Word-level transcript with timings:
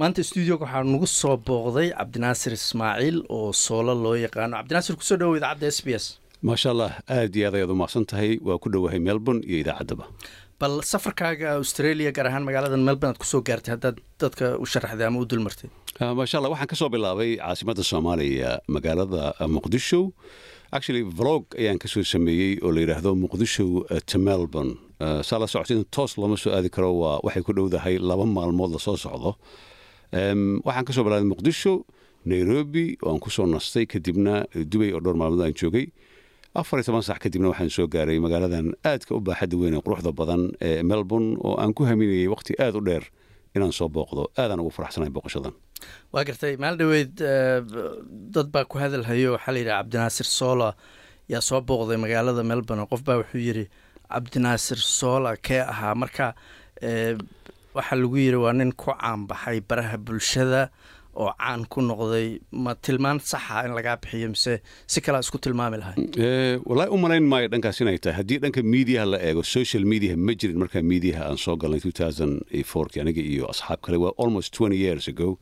maanta 0.00 0.22
stuudioga 0.28 0.64
waxaa 0.66 0.84
nagu 0.92 1.06
soo 1.20 1.36
booqday 1.48 1.88
cabdinaasir 1.98 2.52
ismaaciil 2.58 3.16
oo 3.36 3.52
soolo 3.64 3.92
loo 4.04 4.14
yaqaano. 4.26 4.54
Cabdinaasir 4.60 4.94
ku 4.98 5.02
soo 5.08 5.16
dhawow 5.20 5.36
idaacadda 5.38 5.66
s 5.76 5.80
b 5.86 5.88
s. 6.02 6.04
Maasha 6.48 6.70
allah 6.74 6.90
aad 7.16 7.34
iyo 7.36 7.46
aad 7.48 7.54
ayaad 7.58 7.70
u 7.74 7.76
mahadsan 7.80 8.04
tahay. 8.10 8.38
Waa 8.46 8.58
ku 8.62 8.68
dhowahay 8.72 9.00
melbourne 9.08 9.42
iyo 9.48 9.58
idaacaddaba 9.64 10.06
bal 10.60 10.82
safarkaaga 10.82 11.48
australia 11.60 12.10
gaar 12.16 12.26
ahaan 12.30 12.42
magaalada 12.48 12.76
melbourne 12.88 13.12
aad 13.14 13.20
ku 13.22 13.26
soo 13.32 13.42
gaartay 13.48 13.72
haddaad 13.74 13.96
dadka 14.22 14.46
u 14.62 14.66
sharaxday 14.72 15.06
ama 15.10 15.18
u 15.22 15.26
dulmartay? 15.30 15.68
Maasha 16.18 16.38
allah 16.38 16.50
waxaan 16.54 16.70
ka 16.72 16.76
soo 16.82 16.90
bilaabay 16.94 17.30
caasimadda 17.42 17.82
soomaaliya 17.90 18.50
magaalada 18.76 19.22
muqdisho. 19.56 20.00
Actually 20.76 21.02
vlog 21.18 21.42
ayaan 21.58 21.78
ka 21.82 21.88
soo 21.94 22.04
sameeyey 22.14 22.52
oo 22.62 22.70
la 22.74 22.80
yidhaahdo 22.84 23.10
muqdisho 23.24 23.66
to 24.10 24.18
melbourne. 24.18 24.72
Saa 25.28 25.38
la 25.42 25.46
socotay 25.50 25.82
toos 25.96 26.12
looma 26.20 26.36
soo 26.44 26.50
aadi 26.54 26.70
karo 26.76 26.90
waa 27.02 27.18
waxay 27.26 27.42
ku 27.46 27.52
dhowdahay 27.58 27.94
laba 28.10 28.26
maalmood 28.36 28.70
la 28.76 28.78
soo 28.86 28.96
socdo 29.06 29.30
waxaan 30.12 30.84
ka 30.86 30.92
soo 30.92 31.04
bilaabay 31.04 31.28
muqdisho 31.32 31.84
nairobi 32.24 32.96
oo 33.02 33.12
aan 33.12 33.20
ku 33.20 33.30
soo 33.30 33.46
nastay 33.46 33.86
kadibna 33.86 34.44
dubay 34.54 34.92
oo 34.92 35.00
dhowr 35.00 35.16
maalmood 35.16 35.42
aan 35.44 35.54
joogay. 35.54 35.86
Afar 36.54 36.78
iyo 36.80 36.84
toban 36.88 37.02
sax 37.02 37.18
kadibna 37.24 37.48
waxaan 37.52 37.70
soo 37.70 37.86
gaaray 37.88 38.18
magaaladan 38.18 38.72
aadka 38.84 39.14
u 39.14 39.20
baaxadda 39.20 39.56
weyn 39.56 39.74
ee 39.76 39.82
quruxda 39.86 40.12
badan 40.12 40.42
ee 40.60 40.82
melbourne 40.82 41.36
oo 41.46 41.54
aan 41.60 41.72
ku 41.76 41.84
haminayay 41.84 42.28
waqti 42.34 42.52
aad 42.58 42.74
u 42.76 42.80
dheer 42.88 43.04
inaan 43.54 43.72
soo 43.72 43.88
booqdo. 43.88 44.22
Aadaan 44.40 44.60
ugu 44.60 44.70
faraxsanahay 44.76 45.12
booqashadan. 45.12 45.52
Waa 46.12 46.24
gartay 46.24 46.56
maalin 46.56 46.78
dhaweyd 46.80 47.14
dad 48.34 48.48
baa 48.54 48.64
ku 48.64 48.78
hadalhayo 48.82 49.36
waxaa 49.36 49.52
la 49.52 49.58
yidhi 49.60 49.70
cabdinaasir 49.76 50.26
soola 50.38 50.68
yaa 51.32 51.40
soo 51.40 51.60
booqday 51.60 51.96
magaalada 52.04 52.42
melbourne 52.50 52.84
qof 52.90 53.02
baa 53.04 53.20
wuxuu 53.20 53.40
yidhi 53.48 53.64
cabdinaasir 54.12 54.78
soola 54.80 55.36
kee 55.36 55.60
ahaa? 55.72 55.94
Marka 55.94 56.34
waxaa 57.76 57.96
lagu 58.02 58.16
yidhi 58.16 58.38
waa 58.44 58.52
nin 58.60 58.72
ku 58.72 58.90
caanbaxay 58.92 59.58
baraha 59.68 59.96
bulshada 60.06 60.62
oo 61.18 61.30
caan 61.38 61.66
ku 61.72 61.80
noqday. 61.82 62.38
Ma 62.52 62.74
tilmaan 62.74 63.18
saxa 63.20 63.64
in 63.66 63.72
lagaa 63.78 63.96
bixiyo 64.02 64.28
mise 64.34 64.62
si 64.86 65.00
kalea 65.00 65.20
isku 65.24 65.38
tilmaami 65.44 65.76
lahay 65.82 65.96
wallaahi 66.68 66.90
u 66.94 66.98
malayn 67.04 67.26
maayo 67.32 67.48
dhankaas 67.52 67.80
inay 67.82 67.98
tahay. 67.98 68.16
Haddii 68.20 68.38
dhanka 68.44 68.62
mediaha 68.74 69.06
la 69.12 69.18
eego 69.28 69.42
social 69.56 69.84
mediaha 69.92 70.16
ma 70.16 70.32
jirin 70.40 70.58
markaa 70.62 70.82
mediaha 70.92 71.22
aan 71.28 71.38
soo 71.44 71.56
galnay 71.56 71.80
ki 72.92 72.98
aniga 73.02 73.22
iyo 73.32 73.44
asxaab 73.52 73.80
kale. 73.84 73.96
Waa 74.04 74.14
almost 74.22 74.54
years 74.84 75.08
ago. 75.08 75.38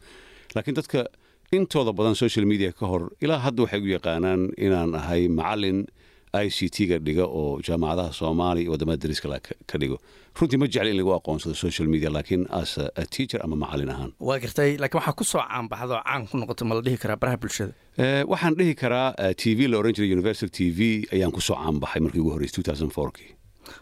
Laakiin 0.54 0.76
dadka 0.80 1.06
intooda 1.52 1.92
badan 1.92 2.14
social 2.16 2.44
media 2.52 2.72
ka 2.72 2.86
hor 2.90 3.02
ilaa 3.20 3.38
hadda 3.46 3.62
waxay 3.64 3.80
u 3.86 3.88
yaqaanaan 3.96 4.42
inaan 4.66 4.94
ahay 5.00 5.28
macalin 5.28 5.86
i 6.32 6.48
c 6.50 6.68
t-ga 6.76 6.98
dhiga 7.06 7.24
oo 7.40 7.60
jaamacadaha 7.68 8.12
soomaaliya 8.20 8.62
iyo 8.64 8.72
waddamada 8.72 9.08
ka 9.70 9.78
dhigo. 9.78 9.98
Runtii 10.36 10.58
ma 10.60 10.66
jecla 10.68 10.90
in 10.92 10.96
lagu 11.00 11.12
aqoonsado 11.16 11.54
social 11.56 11.86
media 11.88 12.10
laakiin 12.10 12.42
as 12.60 12.76
a 12.78 13.04
teacher 13.14 13.40
ama 13.44 13.56
macalin 13.56 13.88
ahaan? 13.94 14.10
Waa 14.20 14.38
gartay 14.44 14.76
laakiin 14.82 15.00
waxaa 15.00 15.16
ku 15.20 15.24
soo 15.24 15.40
caanbaxda 15.40 15.94
oo 15.96 16.02
caan 16.04 16.26
ku 16.28 16.36
noqota 16.42 16.64
ma 16.68 16.74
la 16.76 16.82
dhihi 16.86 16.98
karaa 17.02 17.16
baraha 17.22 17.36
bulshada? 17.42 17.72
Waxaan 18.32 18.54
dhihi 18.58 18.74
karaa 18.82 19.32
t 19.40 19.54
v 19.56 19.68
la 19.72 19.78
oran 19.80 19.92
jiray 19.96 20.12
universal 20.18 20.48
t 20.52 20.68
v 20.78 21.08
ayaan 21.14 21.32
ku 21.32 21.40
soo 21.40 21.56
caanbaxay 21.56 22.00
markii 22.04 22.20
ugu 22.20 22.30
horreysay 22.36 22.62
kii 23.16 23.32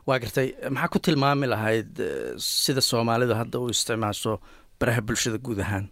waa 0.09 0.19
gartay 0.23 0.49
maxaa 0.71 0.89
ku 0.95 0.99
tilmaami 1.07 1.47
lahayd 1.55 1.91
sida 2.39 2.81
soomaalidu 2.91 3.35
hadda 3.41 3.59
u 3.59 3.67
isticmaasho 3.75 4.39
baraha 4.81 5.01
bulshada 5.09 5.39
guud 5.47 5.59
ahaan 5.67 5.91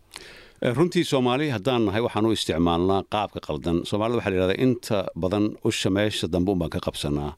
runtii 0.62 1.04
soomaali 1.04 1.48
haddaan 1.50 1.84
nahay 1.86 2.02
waxaan 2.02 2.26
u 2.26 2.30
isticmaalnaa 2.32 3.02
qaabka 3.14 3.40
qaldan. 3.46 3.80
Soomaalida 3.84 4.16
waxa 4.18 4.30
la 4.30 4.36
yidhahdaa 4.36 4.62
inta 4.66 4.98
badan 5.18 5.44
usha 5.64 5.90
meesha 5.90 6.26
dambe 6.32 6.50
un 6.52 6.58
baan 6.58 6.70
ka 6.70 6.78
qabsanaa. 6.86 7.32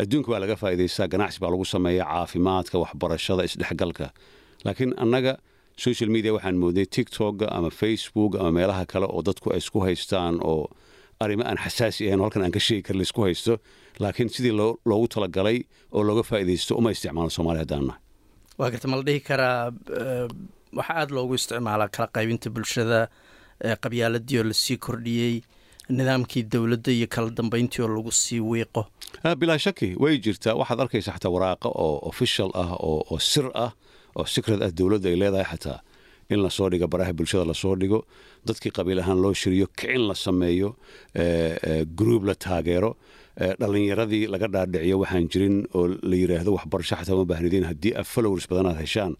Adduunka 0.00 0.28
baa 0.32 0.40
laga 0.40 0.56
faa'idaystaa 0.56 1.08
ganacsi 1.12 1.38
baa 1.40 1.50
lagu 1.50 1.64
sameeyaa 1.64 2.06
caafimaadka 2.12 2.78
waxbarashada 2.82 3.42
isdhexgalka. 3.48 4.06
Laakiin 4.64 4.94
annaga 4.96 5.36
social 5.76 6.10
media 6.10 6.32
waxaan 6.32 6.56
moodnay 6.62 6.86
tiktoka 6.86 7.46
ama 7.56 7.70
facebook 7.70 8.34
ama 8.40 8.50
meelaha 8.52 8.86
kale 8.86 9.06
oo 9.06 9.22
dadku 9.22 9.52
ay 9.52 9.58
isku 9.58 9.78
haystaan 9.80 10.34
oo 10.50 10.68
arrimo 11.20 11.44
aan 11.44 11.58
xasaasi 11.64 12.06
ahayn 12.08 12.20
halkan 12.24 12.42
aan 12.42 12.52
ka 12.56 12.60
sheegi 12.60 12.82
karin 12.86 12.98
la 12.98 13.02
isku 13.08 13.20
haysto. 13.26 13.58
Laakiin 14.00 14.28
sidii 14.28 14.52
loogu 14.90 15.06
talagalay 15.14 15.58
oo 15.92 16.02
looga 16.08 16.22
faa'iidaysto 16.22 16.72
uma 16.80 16.90
isticmaalo 16.90 17.30
soomaaliya 17.36 17.62
haddaan 17.64 17.86
nahay. 17.86 18.00
Waa 18.58 18.70
garta 18.72 18.88
ma 18.88 18.96
la 18.96 19.02
dhihi 19.08 19.20
karaa 19.20 19.72
waxaa 20.78 20.96
aada 21.00 21.14
loogu 21.16 21.34
isticmaalaa 21.38 21.88
kala 21.94 22.08
qaybinta 22.16 22.48
bulshada 22.50 23.08
qabyaaladii 23.84 24.38
oo 24.40 24.44
la 24.50 24.54
sii 24.54 24.76
kordhiyey 24.86 25.34
nidaamkii 25.98 26.42
dowladda 26.52 26.90
iyo 26.92 27.06
kala 27.14 27.30
dambeyntii 27.30 27.82
oo 27.84 27.88
lagu 27.96 28.12
sii 28.12 28.40
wiiqo. 28.40 28.82
Bilaa 29.38 29.58
shaki 29.58 29.88
way 30.02 30.18
jirtaa 30.24 30.54
waxaad 30.60 30.80
arkaysa 30.80 31.12
xataa 31.16 31.32
waraaqa 31.36 31.68
oo 31.84 31.98
official 32.10 32.50
ah 32.54 32.70
oo 32.88 33.18
sir 33.18 33.46
ah 33.54 33.72
oo 34.16 34.24
secret 34.34 34.62
ah 34.62 34.70
dowladda 34.78 35.08
ay 35.08 35.16
leedahay 35.16 35.44
xataa. 35.52 35.78
In 36.32 36.40
la 36.42 36.50
soo 36.50 36.68
dhigo 36.70 36.86
baraha 36.88 37.12
bulshada 37.12 37.44
la 37.44 37.54
soo 37.54 37.74
dhigo 37.76 37.98
dadkii 38.46 38.72
qabiil 38.76 39.00
ahaan 39.02 39.20
loo 39.22 39.34
shiriyo 39.34 39.66
kicin 39.76 40.06
la 40.08 40.14
sameeyo 40.14 40.68
gruub 41.98 42.24
la 42.24 42.34
taageero 42.34 42.96
dhallinyaradii 43.60 44.26
laga 44.32 44.48
dhaadhiciyo 44.54 44.96
waxaan 45.02 45.28
jirin 45.32 45.56
oo 45.74 45.86
la 45.88 46.16
yidhaahdo 46.16 46.50
waxbarasho 46.56 46.96
xataa 46.96 47.14
uma 47.16 47.24
baahnideen 47.30 47.64
haddii 47.70 47.92
aad 47.98 48.08
followers 48.14 48.46
badan 48.50 48.66
aad 48.72 48.80
heshaan 48.84 49.12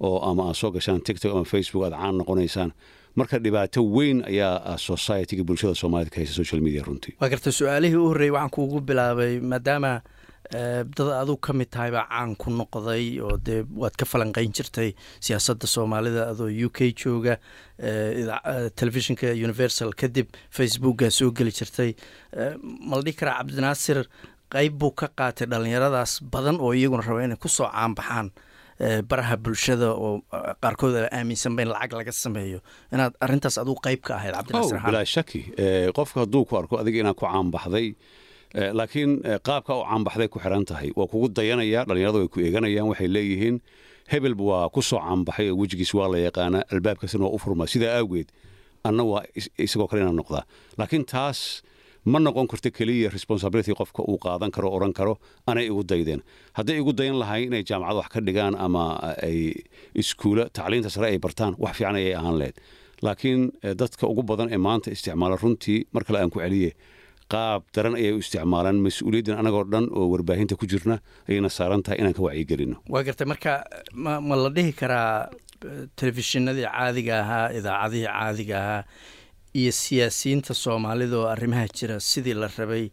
oo 0.00 0.18
ama 0.30 0.48
aad 0.48 0.56
soo 0.62 0.70
gashaan 0.76 1.00
tiktok 1.06 1.32
ama 1.36 1.44
facebook 1.54 1.84
aad 1.88 1.96
caan 2.00 2.16
noqonaysaan 2.20 2.70
marka 3.18 3.38
dhibaato 3.44 3.80
weyn 3.96 4.18
ayaa 4.30 4.76
societyga 4.78 5.42
bulshada 5.48 5.74
soomaalida 5.82 6.10
ka 6.14 6.20
haysa 6.20 6.34
social 6.40 6.60
media 6.66 6.82
runtii. 6.86 7.14
Waa 7.20 7.28
garta 7.32 7.52
su'aalihii 7.52 7.96
u 8.00 8.06
horreeyey 8.10 8.32
waxaan 8.36 8.50
kuugu 8.56 8.80
bilaabay 8.80 9.40
maadaama 9.52 9.92
dad 10.96 11.08
aduu 11.22 11.36
ka 11.46 11.52
mid 11.52 11.68
tahay 11.74 11.90
baa 11.94 12.06
caan 12.10 12.32
ku 12.42 12.50
noqday 12.50 13.04
oo 13.26 13.36
dee 13.46 13.60
waad 13.82 13.94
ka 14.00 14.04
falanqayn 14.12 14.52
jirtay 14.56 14.94
siyaasadda 15.26 15.66
soomaalida 15.74 16.22
adoo 16.32 16.48
u 16.66 16.70
k 16.76 16.90
jooga 17.02 17.36
telefishinka 18.78 19.26
universal 19.46 19.92
kadib 20.02 20.26
facebooka 20.50 21.10
soo 21.10 21.30
geli 21.30 21.52
jirtay. 21.58 21.94
Ma 22.88 22.96
la 22.96 23.02
dhihi 23.06 23.16
karaa 23.20 23.38
cabdinaasir 23.40 24.04
qayb 24.54 24.78
buu 24.80 24.92
ka 25.00 25.08
qaatay 25.18 25.46
dhallinyaradaas 25.50 26.12
badan 26.32 26.56
oo 26.60 26.72
iyaguna 26.74 27.02
raba 27.06 27.24
inay 27.26 27.36
ku 27.38 27.48
soo 27.48 27.68
caanbaxaan 27.70 28.30
baraha 29.10 29.36
bulshada 29.44 29.88
oo 29.92 30.22
qaarkood 30.62 30.94
aaminsanba 31.12 31.62
in 31.62 31.68
lacag 31.74 31.92
laga 32.00 32.12
sameeyo. 32.24 32.58
Inaad 32.94 33.12
arintaas 33.24 33.56
aduu 33.62 33.76
qayb 33.86 34.00
ka 34.06 34.12
ahayd 34.18 34.34
cabdinaasir 34.38 34.80
bilaa 34.86 35.04
shaki. 35.14 35.40
Qofka 35.98 36.18
hadduu 36.24 36.44
ku 36.48 36.54
arko 36.60 36.74
adiga 36.82 36.98
inaad 37.04 37.16
ku 37.20 37.26
caanbaxday 37.28 37.86
laakiin 38.78 39.12
qaabka 39.48 39.72
u 39.76 39.82
caanbaxday 39.90 40.28
ku 40.32 40.38
xiran 40.44 40.64
tahay. 40.70 40.90
Waa 40.96 41.06
kugu 41.12 41.28
dayanaya 41.28 41.84
dhallinyarada 41.88 42.18
way 42.24 42.28
ku 42.34 42.38
eeganayaan 42.40 42.88
waxay 42.90 43.08
leeyihiin 43.16 43.56
hebelba 44.12 44.44
waa 44.50 44.68
ku 44.74 44.80
soo 44.82 44.98
caanbaxay 45.04 45.50
oo 45.52 45.56
wejigiis 45.60 45.92
waa 45.94 46.08
la 46.12 46.18
yaqaanaa 46.26 46.64
albaabkaasina 46.72 47.24
waa 47.26 47.34
u 47.36 47.38
furmaa 47.44 47.68
sidaa 47.74 47.94
awgeed 48.00 48.28
anna 48.88 49.04
waa 49.12 49.22
isagoo 49.64 49.86
kale 49.90 50.00
inaan 50.02 50.16
noqdaa. 50.22 50.44
Laakiin 50.78 51.04
taas 51.04 51.62
ma 52.04 52.18
noqon 52.18 52.46
karto 52.52 52.70
keliya 52.78 53.10
responsibility 53.16 53.72
qofka 53.80 54.02
uu 54.10 54.18
qaadan 54.24 54.50
karo 54.56 54.68
oran 54.76 54.92
karo 54.92 55.14
anay 55.46 55.66
igu 55.70 55.82
daydeen. 55.84 56.20
Hadday 56.58 56.76
igu 56.80 56.92
dayan 56.92 57.18
lahay 57.22 57.42
inay 57.48 57.62
jaamacad 57.70 57.96
wax 58.00 58.08
ka 58.14 58.20
dhigaan 58.26 58.54
ama 58.66 58.84
ay 59.28 59.38
iskuula 60.02 60.44
tacliinta 60.56 60.90
sare 60.94 61.06
ay 61.12 61.18
bartaan 61.18 61.54
wax 61.64 61.72
fiican 61.78 61.96
ayay 62.00 62.14
ahaan 62.20 62.36
lahayd 62.40 62.56
laakiin 63.06 63.42
dadka 63.80 64.04
ugu 64.12 64.22
badan 64.30 64.48
ee 64.54 64.60
maanta 64.66 64.88
isticmaala 64.96 65.36
runtii 65.42 65.78
mar 65.94 66.02
kale 66.08 66.18
aan 66.22 66.30
ku 66.34 66.40
celiye 66.44 66.72
qaab 67.32 67.62
daran 67.76 67.94
ayay 68.00 68.12
u 68.16 68.18
isticmaalaan. 68.24 68.76
Mas'uuliyaddan 68.86 69.36
anagoo 69.42 69.64
dhan 69.72 69.86
oo 69.98 70.06
warbaahinta 70.12 70.56
ku 70.60 70.66
jirna 70.72 70.96
ayayna 71.28 71.48
saaran 71.58 71.82
tahay 71.84 71.98
inaan 72.02 72.14
ka 72.18 72.22
wacyigelino 72.26 72.76
waa 72.94 73.02
gartay 73.08 73.26
marka 73.32 73.52
ma 74.28 74.34
la 74.44 74.50
dhihi 74.56 74.72
karaa 74.80 75.28
telefishinadii 76.00 76.66
caadiga 76.74 77.14
ahaa 77.22 77.46
idaacadihii 77.58 78.06
caadiga 78.16 78.56
ahaa 78.62 78.82
iyo 79.54 79.72
siyaasiyiinta 79.72 80.54
soomaalida 80.54 81.16
oo 81.18 81.26
arrimaha 81.26 81.66
jira 81.68 82.00
sidii 82.00 82.34
la 82.34 82.48
rabay 82.58 82.90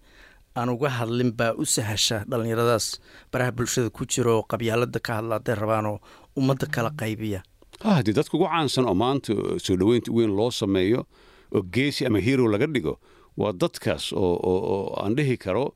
aan 0.55 0.69
uga 0.69 0.89
hadlin 0.89 1.31
baa 1.37 1.53
u 1.57 1.65
sahasha 1.65 2.23
dhallinyaradaas 2.29 2.99
baraha 3.31 3.51
bulshada 3.51 3.89
ku 3.89 4.05
jira 4.05 4.31
oo 4.37 4.43
qabyaalada 4.43 4.99
ka 4.99 5.19
hadla 5.21 5.37
hadday 5.37 5.55
rabaan 5.55 5.85
oo 5.85 5.99
ummadda 6.37 6.65
kala 6.65 6.89
qaybiya. 7.01 7.43
Haddii 7.83 8.13
dadka 8.17 8.33
ugu 8.37 8.47
caansan 8.49 8.85
oo 8.89 8.93
maanta 8.97 9.33
soo 9.61 9.77
dhoweynta 9.77 10.09
weyn 10.11 10.33
loo 10.33 10.49
sameeyo 10.51 11.05
oo 11.53 11.61
geesi 11.61 12.05
ama 12.09 12.19
hero 12.19 12.47
laga 12.49 12.65
dhigo 12.67 12.97
waa 13.37 13.53
dadkaas 13.53 14.13
oo 14.17 14.97
aan 15.03 15.13
dhihi 15.15 15.37
karo 15.37 15.75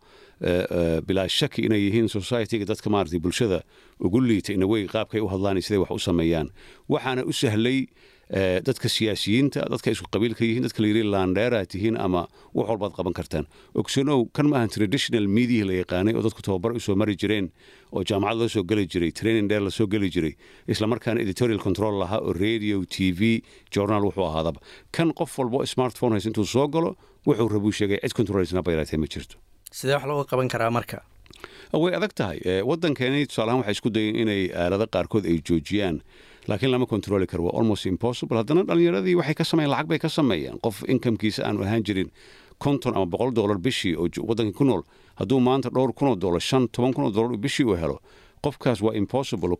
bilaa 1.05 1.27
shaki 1.29 1.61
inay 1.69 1.81
yihiin 1.85 2.09
societyga 2.09 2.65
dadka 2.65 2.89
maarata 2.89 3.19
bulshada 3.21 3.61
ugu 4.01 4.17
liita 4.21 4.53
inawey 4.57 4.87
qaabkay 4.89 5.21
u 5.21 5.27
hadlaan 5.29 5.61
siday 5.61 5.77
wax 5.77 5.91
u 5.93 5.99
sameeyaan. 6.09 6.49
Waxaana 6.89 7.21
u 7.29 7.33
sahlay 7.33 7.85
dadka 8.31 8.87
siyaasiyiinta 8.89 9.65
dadka 9.71 9.91
isku 9.91 10.07
qabiilka 10.07 10.45
yihiin 10.47 10.63
dadka 10.63 10.79
layidhi 10.83 11.03
landheeraad 11.03 11.67
tihiin 11.73 11.97
ama 11.99 12.21
wax 12.55 12.67
walbaad 12.69 12.93
qaban 12.95 13.13
kartaan. 13.13 13.45
Ogsanow 13.75 14.29
kan 14.33 14.47
ma 14.47 14.57
ahan 14.61 14.69
traditional 14.71 15.27
media 15.27 15.65
la 15.67 15.73
yaqaanay 15.83 16.15
oo 16.15 16.23
dadku 16.23 16.41
tababar 16.41 16.71
u 16.71 16.79
soo 16.79 16.95
mari 16.95 17.15
jireen 17.19 17.51
oo 17.91 18.03
jaamacad 18.07 18.37
loo 18.39 18.47
soo 18.47 18.63
geli 18.63 18.87
jiray 18.87 19.11
training 19.11 19.49
dheer 19.51 19.61
la 19.61 19.69
soo 19.69 19.87
geli 19.87 20.09
jiray 20.09 20.33
islamarkaana 20.67 21.19
editorial 21.25 21.59
control 21.59 21.99
lahaa 21.99 22.21
oo 22.23 22.31
radio 22.33 22.85
t 22.85 23.11
v 23.11 23.43
journal 23.75 24.03
wuxuu 24.07 24.23
ahaadaba 24.31 24.59
kan 24.95 25.11
qof 25.13 25.35
walbo 25.39 25.65
smartphone 25.65 26.15
hays 26.15 26.25
intuu 26.31 26.45
soo 26.45 26.67
galo 26.67 26.95
wuxuu 27.27 27.49
rabuu 27.51 27.71
sheegay 27.71 27.99
cid 27.99 28.13
controlaysna 28.15 28.63
bayraatee 28.63 28.97
ma 28.97 29.07
jirto. 29.11 29.35
Sidee 29.71 29.95
wax 29.99 30.05
looga 30.07 30.23
qaban 30.31 30.47
karaa 30.47 30.71
marka? 30.71 31.03
Way 31.73 31.95
adag 31.95 32.13
tahay. 32.15 32.39
Waddankeeni 32.69 33.27
tusaalahaan 33.27 33.59
waxay 33.63 33.75
isku 33.75 33.89
dayeen 33.91 34.15
inay 34.23 34.41
aalado 34.55 34.87
qaarkood 34.95 35.25
ay 35.31 35.37
joojiyaan 35.49 35.99
laakiin 36.47 36.71
lama 36.71 36.85
controli 36.85 37.27
karo 37.27 37.43
waa 37.43 37.57
almost 37.59 37.85
impossible. 37.85 38.37
Haddana 38.37 38.63
dhallinyaradii 38.63 39.15
waxay 39.15 39.33
ka 39.35 39.43
sameeyeen 39.43 39.71
lacag 39.71 39.87
bay 39.87 39.99
ka 39.99 40.09
sameeyeen 40.09 40.59
qof 40.59 40.83
inkamkiisa 40.87 41.45
aanu 41.47 41.63
ahaan 41.63 41.83
jirin 41.83 42.09
konton 42.57 42.95
ama 42.95 43.05
boqol 43.05 43.31
dollar 43.33 43.57
bishii 43.57 43.95
oo 43.95 44.07
waddankii 44.29 44.53
ku 44.57 44.63
nool 44.63 44.81
hadduu 45.15 45.39
maanta 45.39 45.69
dhowr 45.69 45.93
kunoo 45.93 46.15
dollar 46.15 46.41
shan 46.41 46.67
toban 46.67 46.93
kunoo 46.93 47.11
dollar 47.11 47.37
bishii 47.37 47.65
uu 47.65 47.75
helo 47.75 47.99
qofkaas 48.41 48.81
waa 48.81 48.93
impossible. 48.97 49.55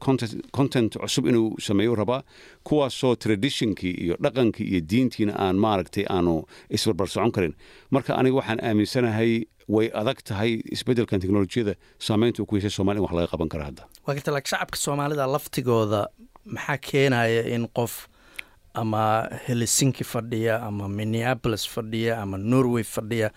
Content 0.52 0.98
cusub 0.98 1.26
inuu 1.28 1.56
sameeyo 1.60 1.96
rabaa 1.96 2.24
kuwaasoo 2.64 3.16
traditionkii 3.16 3.92
iyo 3.92 4.16
dhaqankii 4.22 4.64
iyo 4.68 4.82
diintiina 4.82 5.34
aan 5.40 5.56
maaragtay 5.58 6.06
aanu 6.10 6.44
isbarbar 6.70 7.08
socon 7.08 7.32
karin. 7.32 7.54
Marka 7.92 8.16
aniga 8.18 8.36
waxaan 8.36 8.60
aaminsanahay 8.64 9.46
way 9.76 9.88
adag 10.02 10.20
tahay 10.30 10.52
isbeddelkan 10.76 11.20
teknolojiyada 11.24 11.74
saameynta 12.08 12.42
uu 12.44 12.46
ku 12.50 12.56
yeeshay 12.58 12.74
somalia 12.80 13.00
in 13.00 13.04
wax 13.06 13.14
laga 13.18 13.28
qaban 13.34 13.50
kara 13.54 13.64
hadda. 13.70 13.84
Waa 14.06 14.14
garta 14.18 14.32
laakiin 14.36 14.52
shacabka 14.54 14.78
soomaalida 14.86 15.26
laftigooda 15.36 16.02
maxaa 16.56 16.78
keenaya 16.88 17.42
in 17.56 17.68
qof 17.78 17.94
ama 18.74 19.04
helsinki 19.48 20.04
fadhiya 20.04 20.56
ama 20.68 20.88
minneapolis 20.90 21.64
fadhiya 21.76 22.22
ama 22.24 22.38
norway 22.38 22.84
fadhiya 22.84 23.30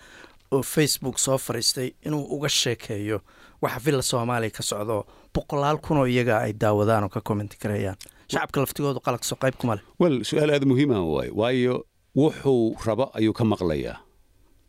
oo 0.51 0.61
facebook 0.63 1.17
soo 1.19 1.37
fariistay 1.37 1.89
inuu 2.05 2.23
uga 2.35 2.49
sheekeeyo 2.49 3.17
waxa 3.61 3.79
villa 3.85 4.01
soomaaliya 4.11 4.51
ka 4.57 4.63
socdo 4.63 5.05
boqolaal 5.35 5.77
kunoo 5.87 6.05
iyaga 6.07 6.35
ay 6.45 6.53
daawadaan 6.53 7.03
oo 7.03 7.09
ka 7.09 7.21
commenti 7.21 7.57
karayaan. 7.57 7.97
Shacabka 8.31 8.59
laftigoodu 8.63 8.99
qalaqso 9.05 9.35
qayb 9.43 9.55
kuma 9.61 9.75
leh 9.75 9.83
well 9.99 10.23
su'aal 10.29 10.49
aada 10.55 10.65
muhiima 10.71 10.97
waaye 11.13 11.31
waayo 11.41 11.75
wuxuu 12.15 12.75
rabo 12.87 13.05
ayuu 13.13 13.33
ka 13.33 13.43
maqlayaa 13.43 13.97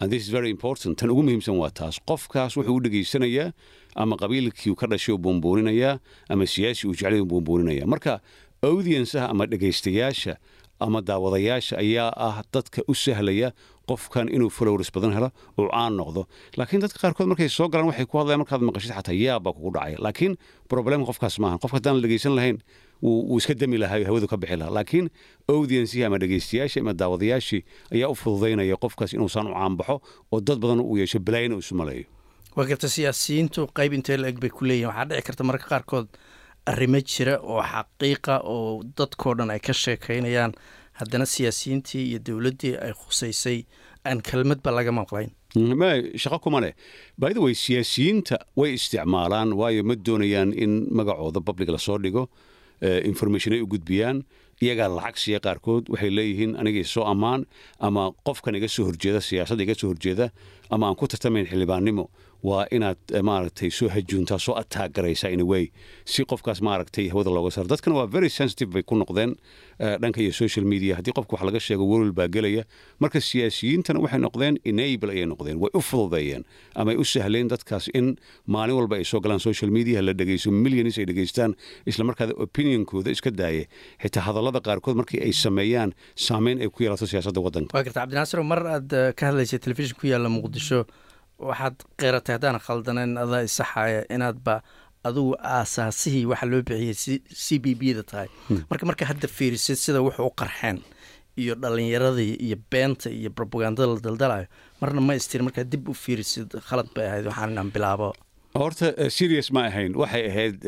tan 0.01 1.11
ugu 1.11 1.23
muhiimsan 1.23 1.57
waa 1.57 1.71
taas. 1.71 1.99
Qofkaas 2.07 2.57
wuxuu 2.57 2.77
u 2.77 2.81
dhegaysanayaa 2.85 3.53
ama 3.97 4.17
qabiilkii 4.17 4.75
ka 4.77 4.87
dhashay 4.87 5.15
uu 5.15 5.19
buunbuuninayaa 5.19 5.99
ama 6.29 6.45
siyaasi 6.47 6.87
uu 6.89 6.95
jeclay 6.95 7.23
buunbuuninaya 7.25 7.87
marka 7.87 8.21
audiensaha 8.63 9.29
ama 9.31 9.47
dhegaystayaasha 9.47 10.37
ama 10.81 11.01
daawadayaasha 11.01 11.79
ayaa 11.81 12.13
ah 12.17 12.43
dadka 12.53 12.83
u 12.89 12.95
sahlaya 12.95 13.53
qofkan 13.89 14.29
inuu 14.29 14.51
followers 14.51 14.93
badan 14.93 15.13
helo 15.17 15.31
uu 15.59 15.69
caan 15.73 15.97
noqdo. 15.97 16.27
Laakiin 16.57 16.81
dadka 16.85 16.99
qaarkood 17.01 17.27
markay 17.33 17.49
soo 17.49 17.69
galaan 17.73 17.89
waxay 17.89 18.05
ku 18.07 18.19
hadlayaan 18.21 18.45
markaad 18.45 18.61
maqashid 18.69 18.93
xataa 18.93 19.17
yaabaa 19.17 19.53
kugu 19.57 19.71
dhacaya. 19.73 19.97
Laakiin 20.05 20.37
problemka 20.69 21.07
qofkaas 21.09 21.39
maaha. 21.41 21.57
Qofka 21.63 21.77
haddaan 21.81 21.97
la 21.97 22.03
dhegaysan 22.05 22.35
lahayn 22.37 22.59
wuu 23.03 23.39
iska 23.39 23.55
dami 23.55 23.79
lahaa 23.79 24.05
hawadu 24.09 24.27
ka 24.29 24.37
bixi 24.37 24.57
lahaa. 24.57 24.71
Laakiin 24.75 25.11
audiencihii 25.49 26.05
ama 26.05 26.19
dhegaystayaashii 26.19 26.81
ama 26.81 26.93
daawadayaashii 26.95 27.63
ayaa 27.95 28.09
u 28.09 28.15
fududaynaya 28.15 28.77
qofkaas 28.77 29.13
inuusan 29.13 29.47
u 29.47 29.55
caanbaxo 29.55 30.01
oo 30.33 30.41
dad 30.41 30.59
badan 30.59 30.81
uu 30.81 30.97
yeesho 30.99 31.19
balaayina 31.19 31.55
uu 31.57 31.59
isu 31.65 31.75
maleeyo. 31.75 32.05
Waa 32.57 32.65
garta 32.65 32.89
siyaasiyiintu 32.89 33.69
qayb 33.77 33.93
intee 33.93 34.17
la 34.17 34.29
eg 34.29 34.41
bay 34.41 34.51
ku 34.51 34.65
leeyihiin 34.65 34.89
waxaa 34.89 35.05
dhici 35.11 35.23
karta 35.27 35.45
marka 35.45 35.67
qaarkood 35.73 36.09
arrimo 36.67 37.01
jira 37.01 37.37
oo 37.43 37.63
xaqiiqa 37.63 38.41
oo 38.45 38.83
dadkoo 38.99 39.35
dhan 39.39 39.51
ay 39.51 39.61
ka 39.61 39.73
sheekaynayaan. 39.73 40.53
Haddana 40.97 41.27
siyaasiyiintii 41.27 42.05
iyo 42.11 42.19
dowladdii 42.27 42.75
ay 42.81 42.93
khusaysay 42.97 43.59
aan 44.09 44.23
kelmadba 44.25 44.71
laga 44.73 44.93
maqlayn. 44.93 45.31
Shaqo 46.17 46.39
kuma 46.41 46.61
leh. 46.61 46.73
By 47.19 47.33
the 47.35 47.41
way 47.45 47.53
siyaasiyiinta 47.55 48.39
way 48.57 48.73
isticmaalaan 48.75 49.53
waayo 49.53 49.85
ma 49.85 49.95
doonayaan 49.95 50.53
in 50.57 50.89
magacooda 50.91 51.41
public 51.41 51.69
la 51.69 51.79
soo 51.79 51.99
dhigo 51.99 52.29
information 52.83 53.53
ay 53.55 53.61
u 53.63 53.67
gudbiyaan. 53.67 54.25
Iyagaa 54.63 54.89
lacag 54.89 55.17
siiya 55.21 55.41
qaarkood 55.45 55.89
waxay 55.93 56.11
leeyihiin 56.11 56.57
aniga 56.57 56.81
soo 56.85 57.05
ammaan 57.05 57.45
ama 57.81 58.13
qofkan 58.25 58.55
iga 58.57 58.69
soo 58.69 58.87
horjeeda 58.89 59.21
siyaasadda 59.21 59.63
iga 59.67 59.75
soo 59.77 59.89
horjeeda 59.93 60.31
ama 60.71 60.89
aan 60.89 60.97
ku 60.97 61.05
tartamayn 61.07 61.45
xildhibaannimo 61.51 62.09
waa 62.43 62.67
inaad 62.71 62.99
maaragtay 63.23 63.71
soo 63.71 63.89
hajuuntaa 63.89 64.39
soo 64.39 64.55
ataagaraysaa 64.63 65.31
in 65.31 65.41
a 65.41 65.45
way 65.45 65.65
si 66.05 66.25
qofkaas 66.25 66.61
maaragtay 66.63 67.09
hawada 67.09 67.31
looga 67.31 67.51
saaro. 67.51 67.69
Dadkana 67.69 67.97
waa 67.97 68.07
very 68.07 68.29
sensitive 68.31 68.71
bay 68.73 68.83
ku 68.83 68.95
noqdeen 68.97 69.35
dhanka 70.03 70.21
iyo 70.21 70.33
social 70.33 70.65
media. 70.65 70.97
Haddii 70.97 71.13
qofka 71.19 71.35
wax 71.37 71.43
laga 71.49 71.61
sheego 71.61 71.85
welwel 71.91 72.13
baa 72.13 72.29
gelaya. 72.29 72.65
Marka 73.01 73.21
siyaasiyiintana 73.21 74.01
waxay 74.05 74.21
noqdeen 74.27 74.59
enable 74.65 75.11
ayay 75.17 75.27
noqdeen 75.33 75.59
way 75.63 75.71
u 75.75 75.81
fududeeyeen 75.81 76.45
ama 76.75 76.91
ay 76.91 76.97
u 76.97 77.05
sahleen 77.05 77.49
dadkaas 77.53 77.89
in 77.95 78.17
maalin 78.47 78.77
walba 78.79 78.97
ay 79.01 79.05
soo 79.05 79.21
galaan 79.21 79.41
social 79.41 79.71
media 79.71 80.03
la 80.03 80.13
dhegayso 80.13 80.51
millions 80.51 80.99
ay 80.99 81.07
dhegaystaan 81.11 81.55
islamarkaada 81.87 82.33
opinionkooda 82.47 83.11
iska 83.17 83.31
daaya 83.41 83.65
xitaa 84.03 84.23
hadallada 84.29 84.61
qaarkood 84.69 84.97
markii 85.01 85.21
ay 85.27 85.33
sameeyaan 85.33 85.93
saameyn 86.29 86.61
ay 86.65 86.69
ku 86.69 86.83
yeelato 86.85 87.07
siyaasadda 87.07 87.41
waddanka. 87.47 87.73
Waa 87.77 87.83
garta 87.87 88.01
cabdinaasir 88.01 88.43
mar 88.53 88.63
aad 88.77 88.91
ka 89.19 89.27
hadlaysay 89.31 89.59
telefishin 89.67 89.97
ku 90.01 90.07
yaalla 90.13 90.29
muqdisho 90.39 90.85
waxaad 91.39 91.77
qeeratay 92.01 92.35
haddaan 92.37 92.59
khaldanayn 92.67 93.13
adaa 93.25 93.43
isaxaaya 93.49 94.01
inaadba 94.15 94.55
adugu 95.09 95.33
aasaasihii 95.57 96.25
waxa 96.31 96.47
loo 96.51 96.63
bixiyey 96.69 97.21
c 97.45 97.59
b 97.63 97.75
b 97.81 97.83
da 97.99 98.03
tahay 98.11 98.29
marka 98.71 98.85
marka 98.91 99.05
hadda 99.11 99.29
fiirisid 99.37 99.77
sida 99.85 100.01
wuxuu 100.07 100.27
u 100.31 100.35
qarxeen 100.41 100.79
iyo 101.43 101.55
dhallinyaradii 101.63 102.33
iyo 102.47 102.57
beenta 102.71 103.09
iyo 103.11 103.31
robagandada 103.41 103.87
la 103.93 104.01
daldalayo 104.07 104.47
marna 104.81 105.01
ma 105.01 105.15
istir 105.21 105.43
markaad 105.47 105.69
dib 105.73 105.89
u 105.89 105.95
fiirisid 105.95 106.49
khalad 106.69 106.89
bay 106.95 107.07
ahayd 107.09 107.27
waxaan 107.31 107.51
inaan 107.53 107.71
bilaabo 107.75 108.09
horta 108.59 109.11
serious 109.11 109.51
ma 109.53 109.63
ahayn. 109.69 109.93
Waxay 110.01 110.25
ahayd 110.31 110.65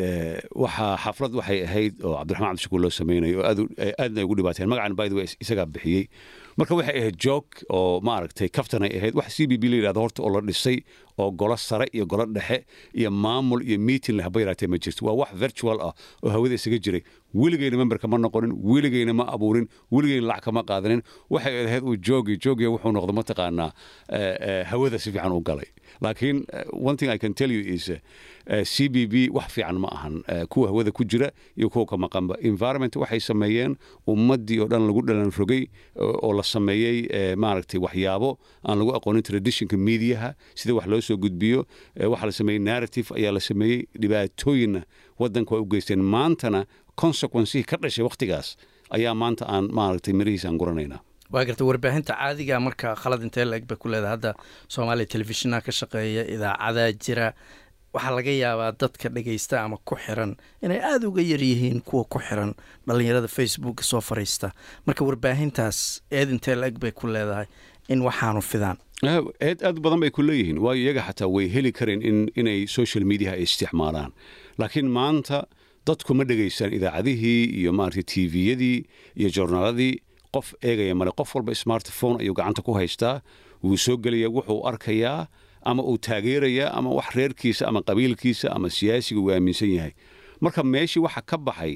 waxa 0.55 0.89
xaflad 1.05 1.33
waxay 1.39 1.61
ahayd 1.67 2.03
oo 2.05 2.15
cabdiraxmaan 2.19 2.57
cabdishakuur 2.57 2.81
loo 2.85 2.91
sameynayo 2.99 3.41
oo 3.41 3.67
aadna 3.99 4.21
ay 4.21 4.27
ugu 4.27 4.37
dhibaateen. 4.41 4.69
Magacan 4.73 4.97
by 4.99 5.09
the 5.09 5.15
way 5.19 5.27
isagaa 5.45 5.67
bixiyey. 5.75 6.09
Marka 6.59 6.77
waxay 6.79 6.97
ahayd 7.01 7.17
joog 7.25 7.47
oo 7.71 8.01
maaragtay 8.09 8.49
kaftan 8.59 8.83
ay 8.89 8.93
ahayd. 8.99 9.15
Wax 9.21 9.37
c 9.37 9.47
b 9.47 9.57
b 9.63 9.71
la 9.73 9.77
yidhahdo 9.81 10.01
horta 10.05 10.23
oo 10.23 10.33
la 10.37 10.41
dhisay 10.51 10.83
oo 11.19 11.31
golo 11.31 11.57
sare 11.57 11.87
iyo 11.95 12.07
golo 12.07 12.27
dhexe 12.27 12.65
iyo 12.95 13.11
maamul 13.11 13.63
iyo 13.65 13.79
meeting 13.79 14.17
leh 14.19 14.25
haba 14.29 14.41
yaraatee 14.45 14.69
ma 14.69 14.77
jirto. 14.79 15.07
Waa 15.09 15.17
wax 15.23 15.33
virtual 15.45 15.81
ah 15.81 15.93
oo 16.23 16.31
hawada 16.35 16.55
isaga 16.61 16.79
jiray 16.79 17.03
weligeyna 17.35 17.77
memberka 17.77 18.09
ma 18.09 18.19
noqonin 18.19 18.53
weligeyna 18.63 19.13
ma 19.15 19.25
abuurin 19.35 19.67
weligeyna 19.91 20.27
lacag 20.27 20.45
kama 20.45 20.63
qaadanin. 20.63 21.03
Waxay 21.31 21.65
ahayd 21.67 21.83
uu 21.85 21.97
joogi 21.97 22.37
joogiya 22.39 22.71
wuxuu 22.71 22.93
noqdo 22.93 23.13
mataqaanaa 23.13 23.71
hawada 24.71 24.99
si 24.99 25.13
fiican 25.13 25.33
u 25.33 25.41
galay. 25.41 25.69
Laakiin 26.01 26.45
one 26.73 26.97
thing 26.97 27.09
i 27.11 27.19
can 27.19 27.35
tell 27.35 27.51
you 27.51 27.61
is 27.61 27.91
c 28.65 28.89
b 28.89 29.07
b 29.07 29.29
wax 29.33 29.49
fiican 29.53 29.79
ma 29.79 29.89
ahan. 29.89 30.23
Kuwa 30.49 30.69
hawada 30.69 30.91
ku 30.93 31.05
jira 31.05 31.31
iyo 31.57 31.69
kuwa 31.69 31.87
ka 31.87 31.97
maqanba 31.97 32.37
environment 32.41 32.97
waxay 32.97 33.21
sameeyeen 33.21 33.77
ummaddii 34.07 34.61
oo 34.61 34.69
dhan 34.69 34.87
lagu 34.87 35.03
dhalan 35.03 35.31
rogay 35.31 35.67
oo 35.97 36.33
la 36.33 36.43
sameeyey 36.43 37.37
maaragtay 37.37 37.81
waxyaabo 37.81 38.39
aan 38.65 38.79
lagu 38.79 38.95
aqoonin 38.97 39.23
traditionka 39.23 39.77
mediaha 39.77 40.35
sida 40.55 40.75
wax 40.75 40.87
loo 40.87 41.01
soo 41.01 41.17
gudbiyo. 41.17 41.67
Waxaa 41.97 42.27
la 42.27 42.33
sameeyey 42.33 42.59
narrative 42.63 43.13
ayaa 43.17 43.33
la 43.33 43.41
sameeyey. 43.41 43.85
Dhibaatooyinna 44.01 44.83
waddanka 45.19 45.55
waa 45.55 45.61
u 45.61 45.67
geysteen. 45.67 46.01
Maantana 46.03 46.65
consequencihii 47.03 47.65
ka 47.71 47.77
dhashay 47.83 48.05
wakhtigaas 48.09 48.49
ayaa 48.97 49.15
maanta 49.23 49.45
aan 49.55 49.65
maaragtay 49.79 50.15
mirihiisa 50.21 50.49
aan 50.51 50.59
guranaynaa 50.63 51.01
waa 51.35 51.45
garta 51.49 51.65
warbaahinta 51.71 52.13
caadiga 52.21 52.57
marka 52.67 52.89
khalad 53.03 53.23
intee 53.27 53.45
la 53.51 53.57
eg 53.61 53.67
bay 53.71 53.77
ku 53.83 53.89
leedahay. 53.93 54.13
Hadda 54.17 54.31
soomaaliya 54.75 55.07
telefishinaa 55.15 55.61
ka 55.67 55.73
shaqeeya 55.81 56.23
idaacadaa 56.35 56.93
jira. 57.05 57.29
Waxaa 57.95 58.15
laga 58.19 58.33
yaabaa 58.43 58.71
dadka 58.81 59.09
dhegaysta 59.15 59.57
ama 59.65 59.77
ku 59.89 59.95
xiran 60.05 60.33
inay 60.65 60.81
aada 60.91 61.05
uga 61.11 61.23
yar 61.33 61.41
yihiin 61.51 61.81
kuwa 61.89 62.05
ku 62.13 62.19
xiran 62.27 62.51
dhallinyarada 62.87 63.29
facebooka 63.37 63.83
soo 63.91 64.01
fariista. 64.09 64.49
Marka 64.87 65.03
warbaahintaas 65.09 65.79
eed 66.19 66.29
intee 66.37 66.55
la 66.61 66.67
eg 66.73 66.77
bay 66.83 66.93
ku 67.01 67.07
leedahay 67.15 67.47
in 67.93 68.01
waxaanu 68.09 68.41
fidaan. 68.51 68.77
Eed 69.49 69.59
aad 69.69 69.79
badan 69.85 70.01
bay 70.05 70.11
ku 70.11 70.23
leeyihiin 70.29 70.59
waayo 70.65 70.81
iyaga 70.85 71.03
xataa 71.09 71.29
way 71.37 71.47
heli 71.55 71.73
kareen 71.79 72.03
in 72.11 72.19
inay 72.41 72.59
social 72.79 73.05
mediaha 73.13 73.37
ay 73.37 73.43
isticmaalaan. 73.49 74.11
Laakiin 74.61 74.89
maanta 74.99 75.39
dadku 75.89 76.15
ma 76.19 76.25
dhegaystaan 76.29 76.73
idaacadihii 76.79 77.43
iyo 77.61 77.71
maaragtay 77.79 78.05
tviyadii 78.13 78.79
iyo 79.21 79.29
joornaaladii 79.37 79.93
qof 80.35 80.47
eegaya 80.63 80.95
male 81.01 81.13
qof 81.21 81.35
walba 81.37 81.55
smartphone 81.63 82.17
ayuu 82.23 82.35
gacanta 82.39 82.63
ku 82.63 82.73
haystaa. 82.79 83.21
Wuu 83.65 83.77
soo 83.85 83.97
gelaya 83.97 84.29
wuxuu 84.31 84.61
arkayaa 84.71 85.27
ama 85.71 85.83
uu 85.83 85.99
taageerayaa 85.99 86.71
ama 86.79 86.91
wax 86.99 87.09
reerkiisa 87.19 87.67
ama 87.69 87.81
qabiilkiisa 87.89 88.47
ama 88.57 88.71
siyaasiga 88.71 89.21
uu 89.21 89.31
aaminsan 89.35 89.71
yahay. 89.77 89.93
Marka 90.41 90.63
meeshii 90.63 91.01
waxa 91.07 91.23
ka 91.31 91.37
baxay 91.39 91.75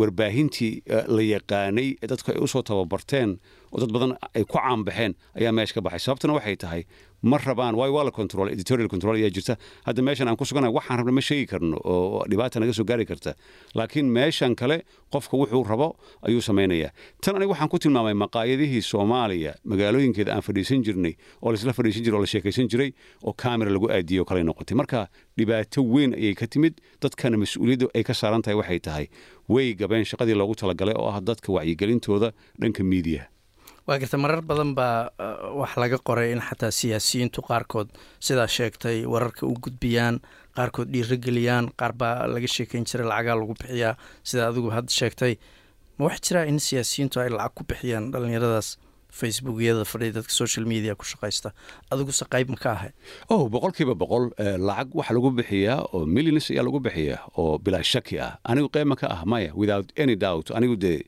warbaahintii 0.00 0.82
la 1.16 1.22
yaqaanay 1.22 1.88
ee 2.02 2.06
dadku 2.10 2.32
ay 2.34 2.38
u 2.42 2.46
soo 2.48 2.62
tababarteen 2.62 3.38
oo 3.72 3.80
dad 3.80 3.92
badan 3.94 4.12
ay 4.34 4.44
ku 4.44 4.58
caanbaxeen 4.58 5.14
ayaa 5.38 5.52
meesha 5.52 5.74
ka 5.74 5.80
baxay. 5.86 6.00
Sababtana 6.06 6.34
waxay 6.38 6.56
tahay 6.56 6.82
ma 7.30 7.38
rabaan 7.38 7.74
waayo 7.80 7.92
waa 7.96 8.04
la 8.04 8.10
control 8.20 8.48
editorial 8.54 8.88
control 8.92 9.16
ayaa 9.16 9.30
jirta. 9.36 9.54
Hadda 9.86 10.02
meeshan 10.08 10.28
aan 10.28 10.36
ku 10.36 10.44
suganahay 10.44 10.72
waxaan 10.78 10.98
rabna 11.00 11.12
ma 11.12 11.20
sheegi 11.28 11.46
karno 11.52 11.76
oo 11.84 12.24
dhibaata 12.30 12.60
naga 12.62 12.72
soo 12.78 12.84
gaari 12.84 13.06
karta. 13.10 13.32
Laakiin 13.74 14.06
meeshan 14.16 14.54
kale 14.60 14.76
qofka 15.14 15.34
wuxuu 15.40 15.64
rabo 15.72 15.88
ayuu 16.28 16.40
samaynayaa. 16.48 16.90
Tan 17.24 17.36
aniga 17.36 17.50
waxaan 17.54 17.68
ku 17.72 17.78
tilmaamay 17.78 18.14
maqaayadihii 18.24 18.82
soomaaliya 18.92 19.54
magaalooyinkeeda 19.64 20.30
aan 20.36 20.42
fadhiisan 20.48 20.84
jirnay 20.86 21.14
oo 21.42 21.50
laisla 21.52 21.72
fadhiisan 21.78 22.02
jiray 22.04 22.16
oo 22.18 22.20
la 22.20 22.30
sheekaysan 22.34 22.68
jiray 22.68 22.90
oo 23.24 23.32
kamera 23.32 23.70
lagu 23.72 23.88
aadiyey 23.90 24.20
oo 24.20 24.24
kale 24.28 24.42
noqotay. 24.44 24.76
Marka 24.76 25.08
dhibaato 25.38 25.80
weyn 25.94 26.12
ayay 26.14 26.34
ka 26.34 26.46
timid 26.46 26.76
dadkana 27.02 27.40
mas'uuliyadda 27.40 27.88
ay 27.96 28.04
ka 28.04 28.14
saaran 28.14 28.42
tahay 28.44 28.56
waxay 28.60 28.80
tahay 28.88 29.06
way 29.48 29.72
gabeen 29.74 30.04
shaqadii 30.04 30.36
loogu 30.36 30.54
talagalay 30.60 30.94
oo 31.00 31.08
ah 31.08 31.20
dadka 31.20 31.52
wacyigelintooda 31.56 32.32
dhanka 32.60 32.84
miidiyaha 32.84 33.26
waa 33.86 33.98
garta 34.00 34.16
marar 34.18 34.40
badan 34.48 34.70
baa 34.78 35.10
wax 35.60 35.72
laga 35.82 35.98
qoray 36.08 36.32
in 36.34 36.40
xataa 36.48 36.70
siyaasiyiintu 36.80 37.42
qaarkood 37.48 37.88
sidaa 38.26 38.46
sheegtay 38.56 39.04
wararka 39.12 39.44
u 39.46 39.52
gudbiyaan 39.64 40.16
qaarkood 40.56 40.88
dhiirogeliyaan 40.94 41.68
qaar 41.80 41.92
baa 41.92 42.26
laga 42.34 42.48
sheekeyn 42.56 42.84
jiray 42.90 43.06
lacagaa 43.12 43.36
lagu 43.40 43.54
bixiyaa 43.60 43.94
sida 44.28 44.48
adigu 44.48 44.70
hadda 44.76 44.90
sheegtay. 45.00 45.34
Ma 45.98 46.06
wax 46.08 46.16
jiraa 46.26 46.46
in 46.50 46.58
siyaasiyiintu 46.68 47.20
ay 47.20 47.28
lacag 47.36 47.54
ku 47.58 47.62
bixiyaan 47.70 48.08
dhallinyaradaas 48.12 48.68
facebookyada 49.20 49.84
fadhiya 49.90 50.12
dadka 50.16 50.32
social 50.32 50.64
media 50.72 50.94
ku 50.96 51.04
shaqaysta. 51.10 51.52
Adiguse 51.92 52.24
qayb 52.34 52.48
ma 52.50 52.56
ka 52.56 52.70
ahay. 52.76 52.90
Oh 53.30 53.46
boqolkiiba 53.52 53.94
boqol 53.94 54.24
lacag 54.68 54.96
waxa 54.98 55.12
lagu 55.14 55.30
bixiyaa 55.40 55.78
oo 55.92 56.06
millions 56.16 56.48
ayaa 56.50 56.64
lagu 56.68 56.80
bixiyaa 56.80 57.20
oo 57.36 57.58
bilaa 57.58 57.84
shaki 57.92 58.16
ah. 58.26 58.32
Anigu 58.48 58.72
qayb 58.74 58.88
ma 58.88 58.96
ka 58.96 59.06
ah 59.12 59.22
maya 59.32 59.52
without 59.54 59.92
any 60.04 60.16
doubt. 60.16 60.50
Anigu 60.56 60.74
dee 60.84 61.04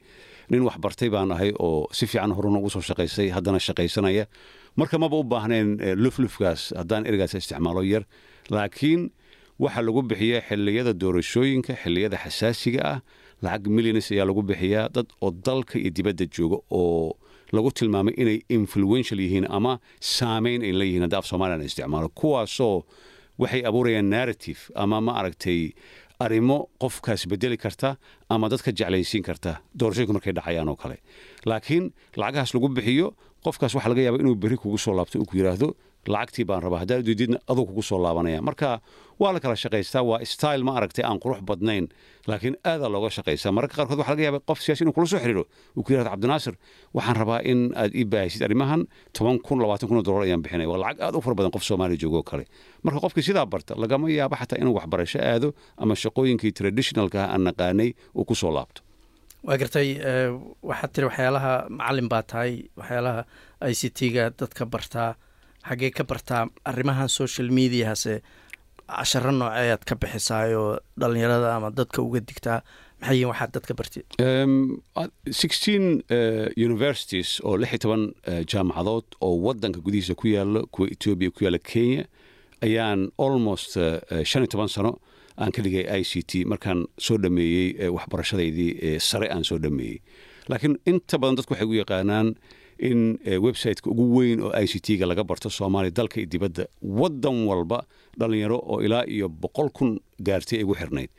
nin 0.50 0.62
wax 0.66 0.76
bartay 0.84 1.08
baan 1.10 1.32
ahay 1.32 1.52
oo 1.58 1.88
si 1.92 2.06
fiican 2.06 2.32
horuna 2.36 2.58
ugu 2.58 2.70
soo 2.70 2.80
shaqaystay 2.80 3.28
haddana 3.36 3.58
shaqaysanaya. 3.58 4.26
Marka 4.76 4.98
maba 4.98 5.16
u 5.16 5.24
baahnayn 5.24 5.68
luflufkaas 6.04 6.72
haddaan 6.76 7.06
erigaas 7.08 7.34
isticmaalo 7.34 7.82
yar. 7.82 8.04
Laakiin 8.50 9.10
waxa 9.58 9.80
lagu 9.82 10.02
bixiyaa 10.10 10.42
xilliyada 10.48 10.92
doorashooyinka 11.00 11.72
xilliyada 11.82 12.16
xasaasiga 12.24 12.80
ah 12.92 12.98
lacag 13.42 13.66
millions 13.76 14.10
ayaa 14.12 14.26
lagu 14.30 14.42
bixiyaa. 14.42 14.88
Dad 14.94 15.06
oo 15.24 15.30
dalka 15.30 15.78
iyo 15.78 15.90
dibadda 15.96 16.24
jooga 16.36 16.58
oo 16.70 17.16
lagu 17.52 17.70
tilmaamay 17.72 18.14
inay 18.22 18.38
influential 18.48 19.20
yihiin 19.24 19.46
ama 19.50 19.78
saamayn 20.00 20.62
ay 20.62 20.72
leeyihiin 20.72 21.02
hadda 21.06 21.18
af 21.18 21.26
somaliya 21.26 21.58
la 21.58 21.64
isticmaalo. 21.64 22.08
Kuwaasoo 22.20 22.84
waxay 23.38 23.62
abuurayaan 23.68 24.08
narrative 24.16 24.60
ama 24.74 25.00
ma 25.00 25.12
aragtay 25.20 25.72
arrimo 26.24 26.68
qofkaas 26.82 27.26
bedeli 27.30 27.56
karta 27.56 27.96
ama 28.28 28.48
dadka 28.48 28.70
jeclaysiin 28.72 29.22
karta. 29.22 29.60
Doorashooyinku 29.78 30.12
markay 30.16 30.32
dhacayaan 30.32 30.68
oo 30.68 30.76
kale. 30.76 30.96
Laakiin 31.44 31.92
lacagahaas 32.16 32.54
lagu 32.54 32.68
bixiyo 32.68 33.14
qofkaas 33.44 33.74
waxaa 33.76 33.90
laga 33.92 34.02
yaaba 34.06 34.18
inuu 34.22 34.34
berri 34.34 34.56
kugu 34.56 34.78
soo 34.78 34.94
laabto 34.96 35.18
uu 35.20 35.26
ku 35.28 35.36
yidhaahdo 35.36 35.76
lacagtii 36.14 36.44
baan 36.48 36.62
rabaa. 36.62 36.80
Haddaad 36.82 37.02
diididna 37.06 37.38
aduu 37.50 37.64
kugu 37.68 37.82
soo 37.82 37.98
laabanaya. 38.04 38.40
Marka 38.48 38.80
waa 39.20 39.32
la 39.32 39.40
kala 39.40 39.56
shaqaystaa 39.56 40.02
waa 40.10 40.20
style 40.24 40.62
ma 40.66 40.72
aragtay 40.78 41.04
aan 41.08 41.18
qurux 41.22 41.40
badnayn 41.48 41.88
laakiin 42.30 42.56
aadaa 42.70 42.88
looga 42.94 43.10
shaqaystaa 43.16 43.52
mararka 43.56 43.74
qaarkood 43.78 43.98
waxa 44.02 44.12
laga 44.14 44.22
yaaba 44.26 44.40
qof 44.48 44.58
siyaasi 44.64 44.82
inuu 44.84 44.92
kula 44.96 45.06
soo 45.12 45.18
xiriiro. 45.22 45.44
Uu 45.76 45.82
ku 45.82 45.90
yidhahdo 45.92 46.10
cabdinaasir 46.12 46.54
waxaan 46.96 47.16
rabaa 47.22 47.40
in 47.50 47.60
aad 47.80 47.92
ii 48.00 48.04
baahisid 48.12 48.42
arrimahan 48.46 48.86
toban 49.16 49.38
kun 49.46 49.58
labaatan 49.62 49.88
kun 49.88 49.98
oo 50.04 50.20
ayaan 50.26 50.42
bixinaya 50.44 50.68
waa 50.72 50.78
lacag 50.84 51.00
aad 51.06 51.14
u 51.16 51.20
fara 51.24 51.34
badan 51.38 51.50
qof 51.56 51.64
soomaaliya 51.68 51.98
joogo 52.02 52.22
kale. 52.22 52.44
Marka 52.84 52.98
qofkii 53.04 53.22
sidaa 53.28 53.46
barta 53.46 53.72
lagama 53.82 54.10
yaabo 54.10 54.36
xataa 54.40 54.58
inuu 54.62 54.74
waxbarasho 54.78 55.18
aado 55.30 55.48
ama 55.82 55.94
shaqooyinkii 56.02 56.52
traditionalka 56.58 57.20
aan 57.32 57.42
naqaanay 57.48 57.90
uu 58.18 58.24
ku 58.24 58.34
soo 58.34 58.52
laabto. 58.56 58.80
Waa 59.46 59.56
gartay 59.60 59.88
waxaad 60.70 60.90
tiri 60.94 61.06
waxyaalaha 61.08 61.52
macalin 61.78 62.08
baa 62.12 62.22
tahay 62.30 62.52
waxyaalaha 62.80 63.20
i 63.70 63.72
c 63.80 63.88
t-ga 63.98 64.24
dadka 64.38 64.66
bartaa 64.74 65.10
xaggee 65.68 65.90
ka 65.98 66.04
bartaa 66.04 66.42
arrimahan 66.70 67.08
social 67.08 67.48
mediahase 67.58 68.14
casharo 68.96 69.30
nooceeyaad 69.32 69.82
ka 69.88 69.94
bixisaayoo 70.02 70.78
dhallinyarada 71.00 71.48
ama 71.56 71.70
dadka 71.78 71.98
uga 72.06 72.20
digtaa 72.28 72.58
maxay 73.00 73.16
yihiin 73.16 73.30
waxaad 73.32 73.50
dadka 73.56 73.72
bartid 73.78 74.06
sixteen 75.40 75.84
universities 76.68 77.40
oo 77.44 77.56
lix 77.60 77.70
iyo 77.72 77.78
toban 77.84 78.02
jaamacadood 78.52 79.06
oo 79.26 79.34
waddanka 79.46 79.80
gudihiisa 79.86 80.14
ku 80.14 80.26
yaalo 80.28 80.60
kuwa 80.72 80.88
etoobiya 80.94 81.30
ku 81.34 81.44
yaalla 81.44 81.58
kenya 81.58 82.04
ayaan 82.66 83.10
almost 83.18 83.72
shan 84.30 84.42
iyo 84.42 84.50
toban 84.54 84.68
sano 84.76 84.92
aan 85.38 85.52
ka 85.52 85.60
dhigay 85.62 85.84
i 86.00 86.02
c 86.10 86.22
t 86.22 86.44
markaan 86.52 86.86
soo 87.06 87.18
dhameeyey 87.18 87.88
waxbarashadaydii 87.96 88.96
sare 89.00 89.28
aan 89.34 89.44
soo 89.44 89.58
dhameeyey. 89.58 90.00
Laakiin 90.48 90.78
inta 90.90 91.18
badan 91.20 91.36
dadku 91.36 91.52
waxay 91.52 91.68
u 91.68 91.74
yaqaanaan 91.82 92.28
in 92.78 93.18
websiteka 93.46 93.90
ugu 93.90 94.04
weyn 94.16 94.40
oo 94.46 94.52
i 94.52 94.66
c 94.66 94.80
t-ga 94.80 95.06
laga 95.06 95.24
barto 95.24 95.48
soomaaliya 95.50 95.94
dalka 95.98 96.20
iyo 96.20 96.26
dibadda. 96.28 96.66
Waddan 96.82 97.46
walba 97.48 97.84
dhallinyaro 98.18 98.58
oo 98.58 98.80
ilaa 98.84 99.04
iyo 99.08 99.28
boqol 99.28 99.70
kun 99.72 99.98
gaartay 100.20 100.58
ay 100.58 100.64
ugu 100.64 100.74
xirnayd. 100.80 101.10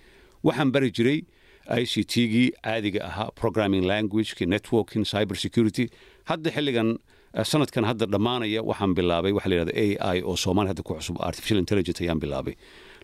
Waxaan 0.43 0.71
bari 0.71 0.91
jiray 0.91 1.19
i 1.67 1.83
c 1.85 2.03
t-gii 2.05 2.51
caadiga 2.63 3.01
ahaa 3.09 3.31
programming 3.35 3.83
languageki 3.89 4.45
networking 4.45 5.03
cyber 5.05 5.35
security 5.35 5.89
hadda 6.29 6.49
xilligan 6.55 6.97
sanadkan 7.43 7.83
hadda 7.89 8.05
dhammaanaya 8.13 8.61
waxaan 8.63 8.93
bilaabay 8.97 9.31
waxa 9.37 9.49
la 9.49 9.55
yidhahda 9.55 9.73
a 9.75 10.17
i 10.17 10.21
oo 10.23 10.35
soomaaliya 10.43 10.71
hadda 10.73 10.83
ku 10.87 10.93
cusub 10.95 11.17
artificial 11.19 11.59
intelligence 11.63 11.99
ayaan 12.05 12.19
bilaabay. 12.23 12.55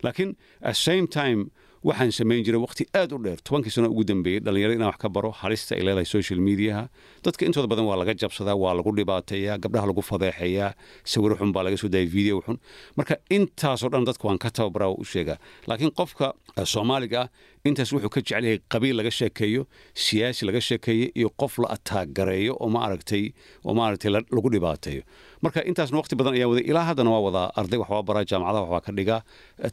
Laakiin 0.03 0.31
at 0.61 0.75
same 0.75 1.07
time 1.07 1.49
waxaan 1.83 2.11
samayn 2.15 2.43
jiray 2.47 2.61
waqti 2.63 2.85
aad 2.95 3.11
u 3.11 3.17
dheer. 3.23 3.39
Tobankii 3.43 3.71
sano 3.75 3.89
ugu 3.91 4.03
dambeeyey 4.07 4.39
dhallinyarada 4.39 4.75
inaan 4.77 4.91
wax 4.93 4.99
ka 5.03 5.09
baro 5.09 5.31
halista 5.31 5.75
ay 5.75 5.83
leedahay 5.83 6.05
social 6.07 6.39
mediaha. 6.39 6.87
Dadka 7.25 7.43
intooda 7.45 7.67
badan 7.67 7.85
waa 7.89 7.97
laga 7.99 8.13
jabsadaa 8.15 8.55
waa 8.55 8.73
lagu 8.79 8.91
dhibaateeyaa 8.95 9.57
gabdhaha 9.59 9.87
lagu 9.91 10.01
fadeexeeyaa 10.01 10.71
sawiro 11.03 11.35
xun 11.35 11.51
baa 11.51 11.63
laga 11.67 11.77
soo 11.77 11.89
daaya 11.91 12.07
video 12.07 12.39
xun. 12.45 12.57
Marka 12.95 13.17
intaasoo 13.29 13.89
dhan 13.91 14.05
dadka 14.07 14.27
waan 14.27 14.39
ka 14.39 14.49
tababaraa 14.49 14.95
u 14.95 15.03
sheegaa. 15.03 15.37
Laakiin 15.67 15.91
qofka 15.91 16.33
soomaaliga 16.63 17.21
ah 17.27 17.29
intaas 17.67 17.91
wuxuu 17.91 18.09
ka 18.15 18.21
jecel 18.23 18.43
yahay 18.47 18.59
qabiil 18.71 18.95
laga 18.99 19.11
sheekeeyo 19.11 19.67
siyaasi 19.95 20.45
laga 20.47 20.61
sheekeeyo 20.61 21.11
iyo 21.19 21.29
qof 21.35 21.59
la 21.63 21.67
ataagareeyo 21.75 22.55
oo 22.59 22.69
ma 22.69 22.79
aragtay 22.87 23.31
oo 23.65 23.73
ma 23.75 23.87
aragtay 23.87 24.11
lagu 24.11 24.49
dhibaateeyo 24.55 25.03
marka 25.43 25.59
intaasna 25.69 25.97
waqti 26.01 26.15
badan 26.19 26.33
ayaa 26.37 26.49
waday 26.51 26.65
ilaa 26.71 26.85
haddana 26.89 27.09
waa 27.15 27.23
wadaa 27.27 27.47
arday 27.59 27.79
waxbaa 27.83 28.03
baraa 28.09 28.23
jaamacadaha 28.31 28.63
waxbaa 28.65 28.81
ka 28.87 28.91
dhigaa 28.97 29.19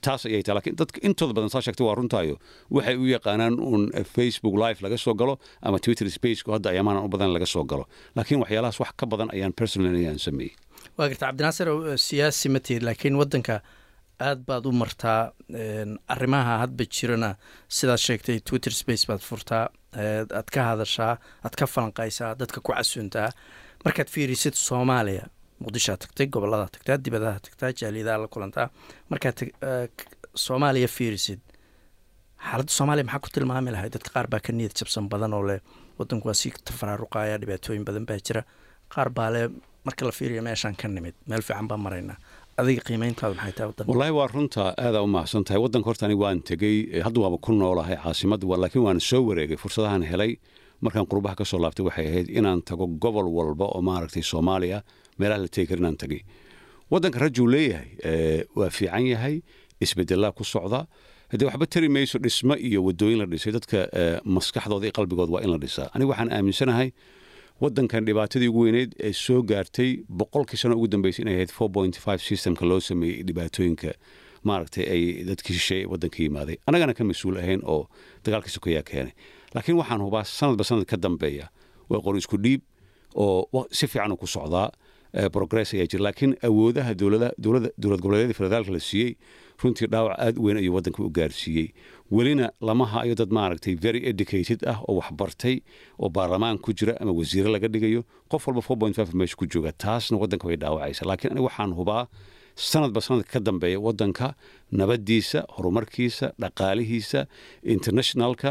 taas 0.06 0.22
ayay 0.28 0.42
tahay. 0.46 0.56
Lakiin 0.58 0.76
dadka 0.80 0.98
intooda 1.08 1.32
badan 1.36 1.50
saa 1.54 1.62
sheegtay 1.66 1.86
waa 1.88 1.94
runtaayo. 2.00 2.36
Waxay 2.76 2.96
u 3.02 3.06
yaqaanaan 3.14 3.54
uun 3.68 3.82
facebook 4.16 4.54
live 4.64 4.78
laga 4.84 4.98
soo 5.04 5.14
galo 5.20 5.34
ama 5.66 5.78
twitter 5.84 6.06
spaceko 6.16 6.48
hadda 6.56 6.68
ayaamaana 6.74 7.00
u 7.06 7.08
badan 7.14 7.30
laga 7.36 7.46
soo 7.54 7.64
galo. 7.70 7.84
Laakiin 8.16 8.40
waxyaalahaas 8.42 8.78
wax 8.82 8.92
ka 9.00 9.04
badan 9.12 9.28
ayaan 9.34 9.52
personal 9.60 9.94
ayaan 10.02 10.18
sameeyey. 10.26 10.52
Waa 10.98 11.08
garta 11.10 11.26
cabdinaasir 11.26 11.68
siyaasi 12.06 12.46
ma 12.54 12.60
tihid 12.66 12.82
laakiin 12.88 13.14
waddanka 13.20 13.56
aad 14.28 14.40
baad 14.48 14.64
u 14.66 14.72
martaa 14.82 15.20
arrimaha 16.14 16.52
hadba 16.62 16.84
jirana 16.96 17.30
sidaad 17.78 18.00
sheegtay 18.06 18.36
twitter 18.48 18.72
space 18.82 19.04
baad 19.10 19.22
furtaa 19.28 19.64
aad 20.40 20.48
ka 20.54 20.60
hadashaa 20.70 21.12
aad 21.46 21.54
ka 21.60 21.66
falanqaysaa 21.74 22.34
dadka 22.42 22.58
ku 22.60 22.72
casuuntaa. 22.72 23.30
Markaad 23.84 24.08
fiirisid 24.14 24.54
soomaaliya 24.68 25.24
muqdishoad 25.62 25.98
tagtay 26.04 26.26
goboladaad 26.34 26.70
tagtaa 26.76 26.96
dibadaha 27.04 27.38
tagtaa 27.46 27.70
jaaliyadaha 27.80 28.18
la 28.22 28.28
kulantaa. 28.34 28.66
Markaad 29.10 29.38
soomaaliya 30.44 30.88
fiirisid. 30.96 31.40
Xaaladda 32.46 32.72
soomaaliya 32.78 33.04
maxaa 33.08 33.20
ku 33.24 33.28
tilmaami 33.34 33.70
lahay 33.74 33.90
dadka 33.94 34.10
qaar 34.14 34.26
baa 34.32 34.40
ka 34.46 34.52
niyad 34.52 34.72
jabsan 34.78 35.08
badan 35.12 35.34
oo 35.34 35.42
leh 35.48 35.60
wadanku 35.98 36.28
waa 36.28 36.34
sii 36.40 36.52
tafaraaruqaya 36.64 37.36
dhibaatooyin 37.42 37.84
badan 37.88 38.06
baa 38.08 38.18
jira. 38.26 38.42
Qaar 38.94 39.08
baa 39.10 39.30
leh 39.34 39.44
marka 39.84 40.06
la 40.08 40.12
fiiriya 40.18 40.42
meeshaan 40.42 40.76
ka 40.80 40.88
nimid. 40.88 41.14
Meel 41.28 41.42
fiican 41.42 41.68
baa 41.68 41.76
maraynaa. 41.86 42.16
Adiga 42.60 42.82
qiimayntaadu 42.88 43.34
maxay 43.36 43.52
tahay 43.56 43.68
waddanka 43.70 43.90
wallaahi 43.92 44.14
waa 44.18 44.26
runta 44.34 44.62
aadaa 44.84 45.02
u 45.02 45.06
mahadsan 45.14 45.44
tahay 45.44 45.60
waddanka 45.64 45.86
horta 45.90 46.02
aniga 46.06 46.22
waan 46.24 46.40
tegey 46.48 46.76
hadda 47.06 47.20
waaba 47.24 47.38
ku 47.44 47.52
noolahay 47.52 47.96
caasimadda 48.04 48.46
laakiin 48.62 48.84
waan 48.86 49.00
soo 49.10 49.22
wareegay. 49.28 49.56
Fursadahan 49.62 50.02
helay 50.10 50.32
markaan 50.84 51.06
qurbaha 51.12 51.34
ka 51.40 51.44
soo 51.44 51.58
laabtay 51.64 51.84
waxay 51.88 52.06
ahayd 52.10 52.28
inaan 52.38 52.60
tago 52.68 52.86
gobol 53.04 53.28
walba 53.38 53.64
oo 53.74 53.80
maaragtay 53.88 54.22
soomaaliya 54.32 54.78
meelaha 55.20 55.40
la 55.44 55.48
tegi 55.54 55.66
kar 55.70 55.78
inaan 55.82 55.96
tagay 56.02 56.20
waddanka 56.92 57.18
rajuu 57.24 57.46
leeyahay 57.54 57.90
waa 58.58 58.70
fiican 58.78 59.06
yahay 59.12 59.36
isbedelaa 59.84 60.32
ku 60.32 60.44
socda. 60.44 60.80
Haddee 61.30 61.46
waxba 61.46 61.66
tari 61.72 61.88
mayso 61.88 62.18
dhismo 62.18 62.54
iyo 62.58 62.80
wadooyin 62.84 63.18
la 63.22 63.26
dhisay 63.32 63.52
dadka 63.54 63.78
maskaxdooda 64.36 64.86
iyo 64.88 64.92
qalbigooda 64.98 65.32
waa 65.32 65.42
in 65.46 65.50
la 65.54 65.58
dhisaa. 65.62 65.86
Aniga 65.94 66.10
waxaan 66.12 66.32
aaminsanahay 66.36 66.88
waddankan 67.62 68.04
dhibaatadii 68.08 68.48
ugu 68.50 68.60
weyneyd 68.66 68.90
ee 68.98 69.12
soo 69.12 69.42
gaartay 69.42 69.90
boqolkii 70.08 70.56
sano 70.62 70.74
ugu 70.76 70.88
dambeysay 70.88 71.22
inay 71.24 71.34
ahayd 71.46 72.20
systemka 72.20 72.66
loo 72.66 72.80
sameeyey 72.80 73.22
dhibaatooyinka 73.28 73.92
maaragtay 74.48 74.84
ay 74.94 75.02
dadkii 75.28 75.54
shisheeye 75.54 75.86
waddanka 75.86 76.18
yimaaday. 76.22 76.56
Annagana 76.66 76.94
ka 76.98 77.04
mas'uul 77.04 77.38
ahayn 77.38 77.60
oo 77.64 77.86
dagaalkii 78.24 78.50
sokayaa 78.56 78.82
keenay. 78.82 79.12
Laakiin 79.54 79.76
waxaan 79.78 80.00
hubaa 80.02 80.24
sanadba 80.24 80.64
sanad 80.64 80.84
ka 80.90 80.96
dambeeya 80.96 81.46
waa 81.88 82.00
qor 82.04 82.16
isku 82.18 82.36
dhiib 82.42 82.60
oo 83.14 83.66
si 83.70 83.86
fiican 83.86 84.16
ku 84.16 84.26
socdaa 84.26 84.70
progress 85.36 85.74
ayaa 85.74 85.86
jira 85.92 86.02
laakiin 86.06 86.32
awoodaha 86.48 86.94
dowlad 86.94 88.00
goboleedyada 88.02 88.34
federaalka 88.40 88.72
la 88.76 88.80
siiyey 88.88 89.10
runtii 89.62 89.86
dhaawac 89.92 90.16
aad 90.26 90.36
weyn 90.44 90.56
ayuu 90.60 90.74
waddanka 90.76 91.02
u 91.02 91.10
gaarsiiyey. 91.10 91.66
Welina 92.10 92.46
lama 92.60 92.86
hayo 92.86 93.14
dad 93.14 93.30
maaragtay 93.38 93.74
very 93.86 94.00
educated 94.12 94.64
ah 94.72 94.78
oo 94.88 94.94
waxbartay 95.00 95.60
oo 95.98 96.08
baarlamaan 96.08 96.58
ku 96.58 96.72
jira 96.72 96.94
ama 97.00 97.12
wasiire 97.12 97.50
laga 97.50 97.68
dhigayo. 97.68 98.04
Qof 98.30 98.46
walba 98.48 98.88
meesha 99.14 99.36
ku 99.36 99.46
jooga 99.46 99.72
taasna 99.72 100.16
waddanka 100.22 100.46
way 100.48 100.56
dhaawacaysa 100.56 101.04
laakiin 101.10 101.32
aniga 101.32 101.44
waxaan 101.48 101.72
hubaa 101.78 102.06
sanadba 102.70 103.00
sanadka 103.00 103.32
ka 103.32 103.40
dambeeya 103.40 103.78
waddanka 103.80 104.34
nabadiisa 104.72 105.44
horumarkiisa 105.56 106.32
dhaqaalihiisa 106.42 107.26
internationalka 107.74 108.50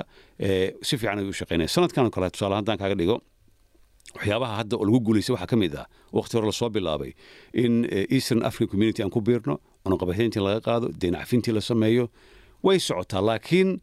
si 0.88 0.98
fiican 0.98 1.20
ayuu 1.20 1.30
u 1.30 1.34
shaqaynaya 1.42 1.68
sanadkan 1.76 2.10
kale 2.16 2.30
tusaale 2.34 2.56
haddaan 2.60 2.78
kaaga 2.82 2.96
dhigo 3.02 3.18
waxyaabaha 4.16 4.54
hadda 4.60 4.76
oo 4.78 4.86
lagu 4.88 5.00
guulaystay 5.08 5.34
waxaa 5.36 5.48
ka 5.54 5.56
mid 5.64 5.76
ah 5.76 5.86
waqti 6.18 6.34
hore 6.38 6.46
la 6.46 6.52
soo 6.62 6.70
bilaabay 6.70 7.12
in 7.54 7.86
eastern 8.16 8.42
african 8.50 8.72
community 8.74 9.04
aan 9.04 9.10
ku 9.10 9.22
biirno 9.22 9.60
cunaqabateyntii 9.86 10.42
laga 10.48 10.60
qaado 10.68 10.88
deyn 11.02 11.16
cafintii 11.22 11.54
la 11.54 11.62
sameeyo 11.62 12.10
way 12.64 12.80
socotaa. 12.80 13.22
Laakiin 13.22 13.80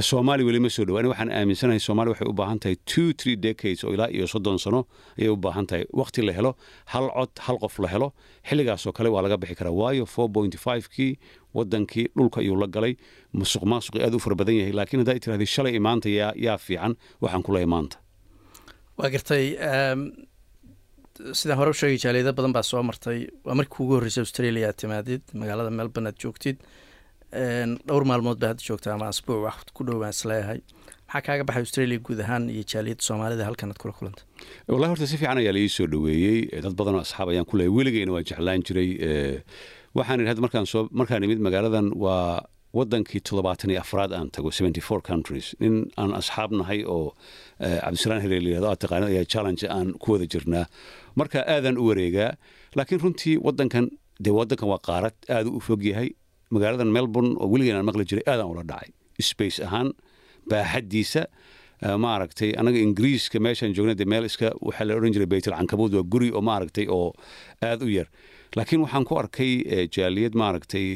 soomaaliya 0.00 0.46
weli 0.48 0.60
ma 0.64 0.68
soo 0.76 0.84
dhowaan 0.88 1.06
waxaan 1.12 1.30
aaminsanahay 1.30 1.78
soomaaliya 1.86 2.12
waxay 2.14 2.28
u 2.28 2.32
baahan 2.40 2.58
tahay 2.58 2.76
two 2.92 3.12
three 3.20 3.36
decades 3.36 3.84
oo 3.84 3.92
ilaa 3.94 4.08
iyo 4.10 4.26
soddon 4.26 4.58
sano 4.58 4.80
ayay 5.18 5.30
u 5.30 5.36
baahan 5.36 5.66
tahay. 5.66 5.84
Waqti 6.00 6.22
la 6.26 6.32
helo 6.32 6.56
hal 6.92 7.06
cod 7.14 7.30
hal 7.46 7.58
qof 7.62 7.78
la 7.78 7.88
helo 7.88 8.08
xilligaasoo 8.48 8.92
kale 8.92 9.08
waa 9.14 9.22
laga 9.22 9.36
bixi 9.38 9.54
karaa. 9.54 9.70
Waayo 9.80 10.06
four 10.06 10.28
point 10.32 10.56
five 10.58 10.88
kii 10.94 11.12
wadankii 11.54 12.06
dhulka 12.16 12.40
ayuu 12.40 12.56
la 12.62 12.66
galay. 12.66 12.96
Musuq 13.32 13.62
maasuqi 13.62 14.02
aad 14.02 14.14
u 14.14 14.18
fara 14.18 14.34
badan 14.40 14.56
yahay 14.60 14.72
laakiin 14.72 15.00
haddaa 15.06 15.18
tirahdii 15.22 15.46
shalay 15.54 15.74
imaanta 15.78 16.08
yaa 16.10 16.58
fiican 16.58 16.96
waxaan 17.22 17.42
ku 17.46 17.52
leeyahay 17.54 17.70
maanta 17.70 17.96
waa 18.98 19.10
gartay 19.14 19.44
sidaan 21.38 21.58
hore 21.60 21.70
u 21.74 21.78
sheegay 21.80 21.98
jaaliyado 22.04 22.32
badan 22.38 22.52
baa 22.56 22.62
soo 22.70 22.82
martay. 22.90 23.18
Waa 23.46 23.54
markii 23.60 23.80
ugu 23.84 23.94
horreysay 23.98 24.22
australia 24.26 24.68
aad 24.70 24.78
timaadid 24.82 25.22
magaalada 25.40 25.70
melbourne 25.78 26.08
aad 26.10 26.18
joogtid. 26.24 26.56
Dhowr 27.88 28.04
maalmood 28.10 28.38
baa 28.42 28.50
hadda 28.52 28.64
joogta 28.68 28.94
ama 28.94 29.08
asbuuc 29.12 29.40
wax 29.46 29.58
ku 29.76 29.84
dhow 29.86 29.98
baan 30.02 30.14
is 30.16 30.22
leeyahay 30.30 30.60
maxaa 31.06 31.22
kaaga 31.26 31.44
baxay 31.48 31.62
australia 31.66 31.98
guud 32.06 32.20
ahaan 32.24 32.44
iyo 32.54 32.64
jaaliyadda 32.72 33.04
soomaalida 33.08 33.44
halkan 33.48 33.70
aad 33.72 33.78
kula 33.82 33.92
kulantay 33.98 34.24
wallahi 34.72 34.90
horta 34.92 35.06
si 35.10 35.16
fiican 35.20 35.38
ayaa 35.42 35.54
la 35.56 35.60
ii 35.64 35.72
soo 35.76 35.86
dhoweeyey. 35.92 36.38
Dad 36.64 36.74
badanoo 36.80 37.02
asxaab 37.06 37.28
ayaan 37.32 37.46
ku 37.50 37.54
leeyahay 37.60 37.76
weligeyna 37.78 38.12
waa 38.16 38.24
jeclaan 38.30 38.62
jiray. 38.66 38.90
Waxaan 39.98 40.20
idhi 40.20 40.30
hadda 40.32 40.42
markaan 40.46 40.66
soo 40.72 40.82
markaan 41.00 41.24
imid 41.26 41.40
magaaladan 41.46 41.86
waa 42.04 42.44
wadankii 42.76 43.20
toddobaatan 43.26 43.70
iyo 43.72 43.80
afraad 43.80 44.12
aan 44.12 44.28
tago 44.30 44.50
countries. 45.10 45.46
Nin 45.60 45.74
aan 45.96 46.12
asxaab 46.20 46.50
nahay 46.60 46.80
oo 46.84 47.14
cabdisalaan 47.58 48.20
hele 48.24 48.38
layihahdo 48.44 48.68
aad 48.72 48.80
taqaanid 48.84 49.08
ayaa 49.12 49.24
challenge 49.32 49.64
aan 49.76 49.88
ku 50.02 50.12
wada 50.12 50.26
jirnaa. 50.34 50.66
Marka 51.18 51.38
aadaan 51.54 51.78
u 51.78 51.84
wareegaa 51.90 52.30
laakiin 52.76 53.00
runtii 53.04 53.36
wadankan 53.46 53.86
dee 54.24 54.32
wadankan 54.38 54.68
waa 54.72 54.80
qaarad 54.88 55.16
aad 55.36 55.46
u 55.46 55.60
fog 55.60 55.82
yahay. 55.90 56.10
Magaaladan 56.54 56.90
melbourne 56.96 57.32
oo 57.40 57.48
weligeen 57.52 57.76
aan 57.76 57.86
maqli 57.88 58.04
jiray 58.10 58.24
aadaan 58.32 58.50
ula 58.52 58.62
dhacay. 58.70 58.90
Space 59.30 59.58
ahaan 59.66 59.88
baaxaddiisa 60.50 61.22
maaragtay 62.04 62.50
anaga 62.60 62.78
ingiriiska 62.86 63.38
meeshaan 63.46 63.72
joogna 63.76 63.94
dee 64.00 64.08
meel 64.12 64.24
iska 64.30 64.48
waxaa 64.66 64.86
la 64.88 64.94
odhan 64.98 65.12
jiray 65.16 65.28
baytul 65.32 65.54
cankabuud 65.58 65.92
waa 65.98 66.04
guri 66.12 66.28
oo 66.32 66.40
maaragtay 66.50 66.86
oo 66.88 67.12
aad 67.68 67.82
u 67.82 67.88
yar 67.96 68.08
laakiin 68.56 68.80
waxaan 68.84 69.04
ku 69.04 69.14
arkay 69.20 69.52
jaaliyad 69.96 70.34
maaragtay 70.34 70.88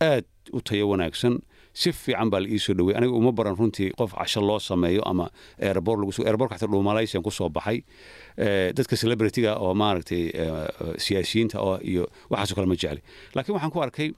aad 0.00 0.24
u 0.52 0.60
tayo 0.60 0.88
wanaagsan. 0.92 1.38
Si 1.74 1.90
fiican 1.92 2.30
baa 2.30 2.38
la 2.40 2.48
ii 2.48 2.58
soo 2.62 2.74
dhowey 2.78 2.94
aniga 2.94 3.16
uma 3.18 3.32
baran 3.32 3.56
runtii 3.58 3.90
qof 3.98 4.12
casho 4.14 4.40
loo 4.40 4.58
sameeyo 4.62 5.02
ama 5.10 5.26
lagu 5.58 6.12
airportka 6.26 6.54
xataa 6.58 6.70
dhuumalaysian 6.70 7.22
ku 7.22 7.30
soo 7.30 7.48
baxay. 7.48 7.82
Dadka 8.76 8.96
celebrityga 8.96 9.56
oo 9.58 9.74
maaragtay 9.74 10.30
siyaasiyiinta 10.98 11.58
oo 11.60 11.78
iyo 11.82 12.06
waxaasoo 12.30 12.54
kale 12.54 12.66
ma 12.70 12.76
jecli. 12.76 13.02
Laakiin 13.34 13.54
waxaan 13.56 13.72
ku 13.74 13.80
arkay 13.82 14.08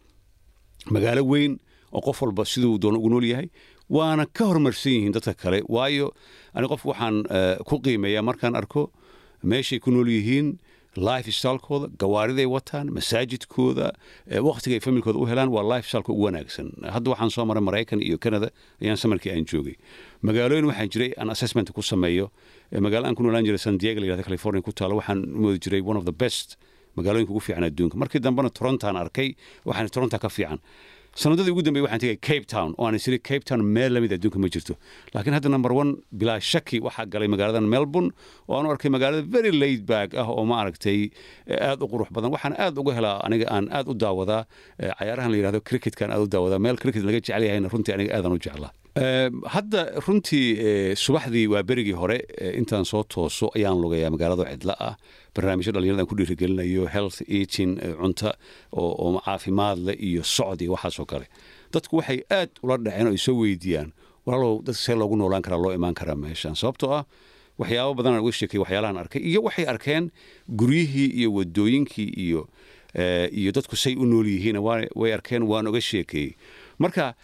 magaalo 0.91 1.23
weyn 1.25 1.57
oo 1.93 2.01
qof 2.01 2.23
walba 2.23 2.45
siduu 2.45 2.77
doono 2.79 2.99
ugu 2.99 3.09
nool 3.11 3.25
yahay 3.25 3.49
waana 3.89 4.27
ka 4.27 4.45
horumarsan 4.45 4.93
yihiin 4.93 5.13
dadka 5.17 5.35
kale. 5.35 5.63
Waayo 5.69 6.13
ani 6.55 6.69
qof 6.69 6.85
waxaan 6.85 7.25
ku 7.65 7.81
qiimeeyaa 7.81 8.23
markaan 8.23 8.53
arko 8.57 8.91
meeshay 9.43 9.79
ku 9.81 9.91
nool 9.91 10.09
yihiin 10.13 10.59
life 10.97 11.31
stylekooda 11.33 11.89
gawaariday 11.99 12.47
wataan 12.47 12.91
masaajidkooda 12.97 13.93
wakhtiga 14.49 14.77
ay 14.77 14.81
familkooda 14.81 15.19
u 15.19 15.27
helaan 15.27 15.49
waa 15.49 15.63
life 15.77 15.99
ugu 15.99 16.23
wanaagsan. 16.23 16.73
Hadda 16.95 17.11
waxaan 17.11 17.31
soo 17.31 17.45
maray 17.45 17.63
maraykan 17.63 18.01
iyo 18.03 18.19
canada 18.19 18.51
ayaan 18.83 18.97
samarkii 18.97 19.31
aan 19.33 19.45
joogay. 19.45 19.77
Magaalooyin 20.23 20.67
waxaan 20.67 20.89
jiray 20.89 21.13
aan 21.17 21.31
assessment 21.31 21.71
ku 21.73 21.83
sameeyo. 21.83 22.31
Magaalo 22.73 23.07
aan 23.07 23.15
ku 23.15 23.23
noolaan 23.23 23.45
jiray 23.45 23.59
san 23.59 23.79
diego 23.79 24.01
la 24.01 24.23
california 24.23 24.63
ku 24.63 24.73
taalo 24.73 24.97
waxaan 24.97 25.27
moodi 25.29 25.59
jiray 25.59 25.81
one 25.85 25.99
of 25.99 26.05
the 26.05 26.13
best 26.13 26.57
magaalooyinka 26.97 27.31
ugu 27.33 27.41
fiican 27.41 27.65
adduunka. 27.65 27.97
Markii 27.97 28.21
dambena 28.21 28.51
torontaan 28.51 28.97
arkay 28.97 29.37
waxaan 29.65 29.89
toronta 29.91 30.19
ka 30.19 30.29
fiican 30.29 30.59
sanadadii 31.23 31.53
ugu 31.55 31.63
dambey 31.67 31.83
waxaan 31.85 32.01
tegay 32.05 32.19
cape 32.29 32.47
town 32.53 32.71
oo 32.79 32.85
aan 32.87 32.95
isiri 32.99 33.19
cape 33.29 33.45
town 33.49 33.61
meel 33.77 33.93
la 33.97 34.01
mid 34.05 34.13
adduunka 34.17 34.39
ma 34.45 34.49
jirto. 34.55 34.75
Laakiin 35.15 35.35
hadda 35.37 35.49
number 35.55 35.73
one 35.81 35.91
bilaa 36.21 36.39
shaki 36.51 36.79
waxaa 36.87 37.07
galay 37.15 37.29
magaaladan 37.35 37.65
melbourne 37.75 38.11
oo 38.49 38.55
aan 38.59 38.67
u 38.67 38.71
arkay 38.75 38.91
magaalada 38.97 39.23
very 39.37 39.53
laid 39.63 39.83
back 39.93 40.09
ah 40.23 40.27
oo 40.35 40.45
ma 40.51 40.55
aragtay 40.63 40.99
aad 41.69 41.81
u 41.85 41.87
qurux 41.93 42.09
badan. 42.17 42.31
Waxaan 42.37 42.55
aad 42.65 42.75
uga 42.83 42.93
helaa 42.99 43.17
aniga 43.27 43.47
aan 43.57 43.67
aad 43.79 43.87
u 43.93 43.95
daawadaa 44.05 44.43
cayaarahan 44.99 45.31
la 45.33 45.37
yidhahdo 45.41 45.61
cricketkaan 45.69 46.11
aad 46.17 46.23
u 46.27 46.29
daawadaa. 46.37 46.59
Meel 46.67 46.77
cricket 46.83 47.03
laga 47.09 47.19
jecel 47.25 47.43
yahayna 47.49 47.69
runtii 47.75 47.95
aniga 47.97 48.13
aadan 48.19 48.33
u 48.37 48.39
jeclaa 48.47 48.73
hadda 49.01 50.01
runtii 50.07 50.97
subaxdii 50.97 51.47
waa 51.53 51.63
berigii 51.63 51.93
hore 51.93 52.17
intaan 52.57 52.85
soo 52.85 53.03
tooso 53.05 53.51
ayaan 53.57 53.81
lugayaa 53.81 54.11
magaalada 54.11 54.45
cidla 54.51 54.77
ah. 54.81 54.97
Barnaamijyo 55.35 55.73
dhalinyarada 55.73 56.03
aan 56.03 56.09
ku 56.09 56.17
dhiirigelinayo 56.17 56.87
health 56.89 57.21
eating 57.29 57.77
cunto 58.01 58.33
oo 58.73 59.21
caafimaad 59.21 59.79
leh 59.79 59.97
iyo 60.01 60.23
socod 60.25 60.61
iyo 60.63 60.73
waxaasoo 60.73 61.05
kale. 61.05 61.27
Dadku 61.73 61.97
waxay 62.01 62.23
aad 62.31 62.51
ula 62.63 62.77
dhaceen 62.79 63.07
oo 63.07 63.13
ay 63.13 63.19
soo 63.21 63.37
weydiiyaan 63.37 63.93
walaalow 64.27 64.63
dadka 64.65 64.81
see 64.81 64.95
loogu 64.97 65.17
noolaan 65.17 65.43
karaa 65.43 65.61
loo 65.61 65.73
imaan 65.77 65.95
karaa 65.95 66.17
meeshaan. 66.17 66.57
Sababtoo 66.57 66.93
ah 66.97 67.05
waxyaabo 67.59 67.95
badanaan 67.95 68.25
uga 68.25 68.33
sheekay 68.33 68.61
waxyaalahan 68.65 68.97
arkay 68.97 69.21
iyo 69.21 69.43
waxay 69.45 69.67
arkeen 69.69 70.09
guryihii 70.49 71.11
iyo 71.21 71.33
wadooyinkii 71.37 72.09
iyo 72.17 72.49
iyo 73.33 73.53
dadku 73.53 73.77
say 73.77 73.93
u 73.93 74.07
nool 74.09 74.25
yihiin 74.27 74.57
way 74.97 75.13
arkeen 75.13 75.43
waan 75.45 75.69
uga 75.69 75.81
sheekeeyey 75.81 76.33
marka 76.79 77.15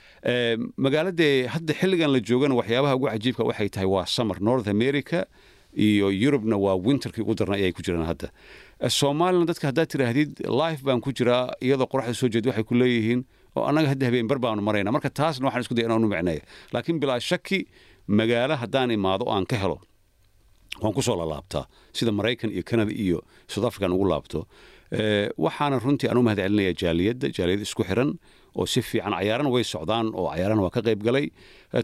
magaaladee 0.85 1.47
hadda 1.55 1.73
xilligan 1.81 2.11
la 2.15 2.21
joogana 2.29 2.55
waxyaabaha 2.61 2.95
ugu 2.99 3.07
cajiibka 3.13 3.45
waxay 3.51 3.69
tahay 3.69 3.87
waa 3.95 4.07
summer. 4.07 4.37
North 4.41 4.69
america 4.69 5.27
iyo 5.77 6.11
yurubna 6.11 6.57
waa 6.65 6.75
winterkii 6.87 7.23
ugu 7.25 7.35
darna 7.35 7.55
ayay 7.57 7.73
ku 7.73 7.83
jiraan 7.83 8.07
hadda. 8.11 8.29
Soomalilan 8.99 9.47
dadka 9.51 9.69
haddaad 9.71 9.89
tidhaahdid 9.93 10.31
life 10.63 10.81
baan 10.87 11.01
ku 11.01 11.13
jiraa 11.13 11.53
iyadoo 11.61 11.87
qoraxda 11.93 12.15
soo 12.15 12.29
jeed 12.29 12.47
waxay 12.47 12.65
ku 12.65 12.75
leeyihiin 12.75 13.25
oo 13.57 13.65
annaga 13.69 13.89
hadda 13.93 14.07
habeen 14.09 14.27
bar 14.29 14.39
baanu 14.39 14.63
marayna. 14.63 14.93
Marka 14.93 15.11
taasna 15.11 15.47
waxaan 15.49 15.63
isku 15.65 15.75
day 15.75 15.85
inaanu 15.85 16.09
micneeya 16.13 16.43
laakiin 16.73 16.99
bilaa 17.01 17.21
shaki 17.21 17.67
magaalo 18.09 18.55
haddaan 18.63 18.91
imaado 18.91 19.25
oo 19.29 19.35
aan 19.37 19.47
ka 19.47 19.57
helo 19.57 19.79
waan 20.83 20.93
ku 20.97 21.01
lalaabtaa 21.01 21.65
sida 21.93 22.13
maraykan 22.13 22.51
iyo 22.53 22.63
canada 22.71 22.93
iyo 22.93 23.19
south 23.49 23.65
african 23.69 23.93
ugu 23.93 24.07
laabto. 24.13 24.41
Waxaana 25.45 25.79
runtii 25.85 26.09
aan 26.11 26.19
u 26.19 26.23
mahad 26.23 26.39
celinaya 26.45 26.73
jaaliyadda 26.83 27.27
jaaliyad 27.37 27.61
isku 27.67 27.83
xiran 27.89 28.11
oo 28.59 28.67
si 28.73 28.81
fiican 28.89 29.13
cayaarana 29.19 29.51
way 29.55 29.65
socdaan 29.75 30.07
oo 30.21 30.27
cayaarana 30.33 30.63
waa 30.67 30.71
ka 30.77 30.81
qayb 30.89 31.01
galay. 31.09 31.27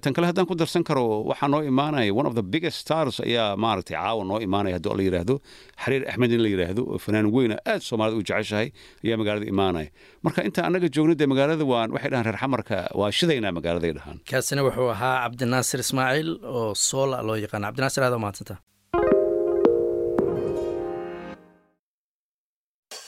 Tan 0.04 0.12
kale 0.16 0.26
haddaan 0.30 0.46
ku 0.50 0.54
darsan 0.60 0.84
karo 0.88 1.04
waxaa 1.30 1.48
noo 1.52 1.60
imaanaya 1.70 2.12
one 2.20 2.26
of 2.30 2.34
the 2.38 2.42
biggest 2.54 2.78
stars 2.84 3.16
ayaa 3.28 3.46
maaragtay 3.64 3.96
caawa 3.98 4.22
noo 4.30 4.38
imaanaya 4.46 4.74
haddii 4.78 4.94
la 4.98 5.02
yidhaahdo 5.08 5.34
xariir 5.82 6.02
axmed 6.10 6.32
in 6.36 6.40
la 6.44 6.48
yidhaahdo 6.54 6.82
oo 6.92 6.98
fanaan 7.04 7.26
weyna 7.36 7.56
aad 7.72 7.80
soomaalida 7.88 8.18
u 8.20 8.22
jeceshahay 8.30 8.68
ayaa 9.04 9.16
magaalada 9.20 9.46
imaanaya. 9.54 9.88
Marka 10.24 10.40
inta 10.48 10.60
annaga 10.68 10.88
joogno 10.96 11.14
dee 11.20 11.26
magaalada 11.32 11.64
waan 11.72 11.88
waxay 11.96 12.10
dhahaan 12.12 12.26
reer 12.28 12.38
xamarka 12.42 12.76
waa 13.00 13.10
shidaynaa 13.18 13.52
magaaladay 13.58 13.92
dhahaan. 13.98 14.18
Kaasina 14.30 14.60
wuxuu 14.68 14.88
ahaa 14.96 15.14
cabdinaasir 15.24 15.80
ismaaciil 15.86 16.30
oo 16.58 16.66
soola 16.88 17.18
loo 17.28 17.36
yaqaana 17.44 17.66
cabdinaasir 17.70 18.02
aad 18.08 18.14
umahadsanta 18.20 18.56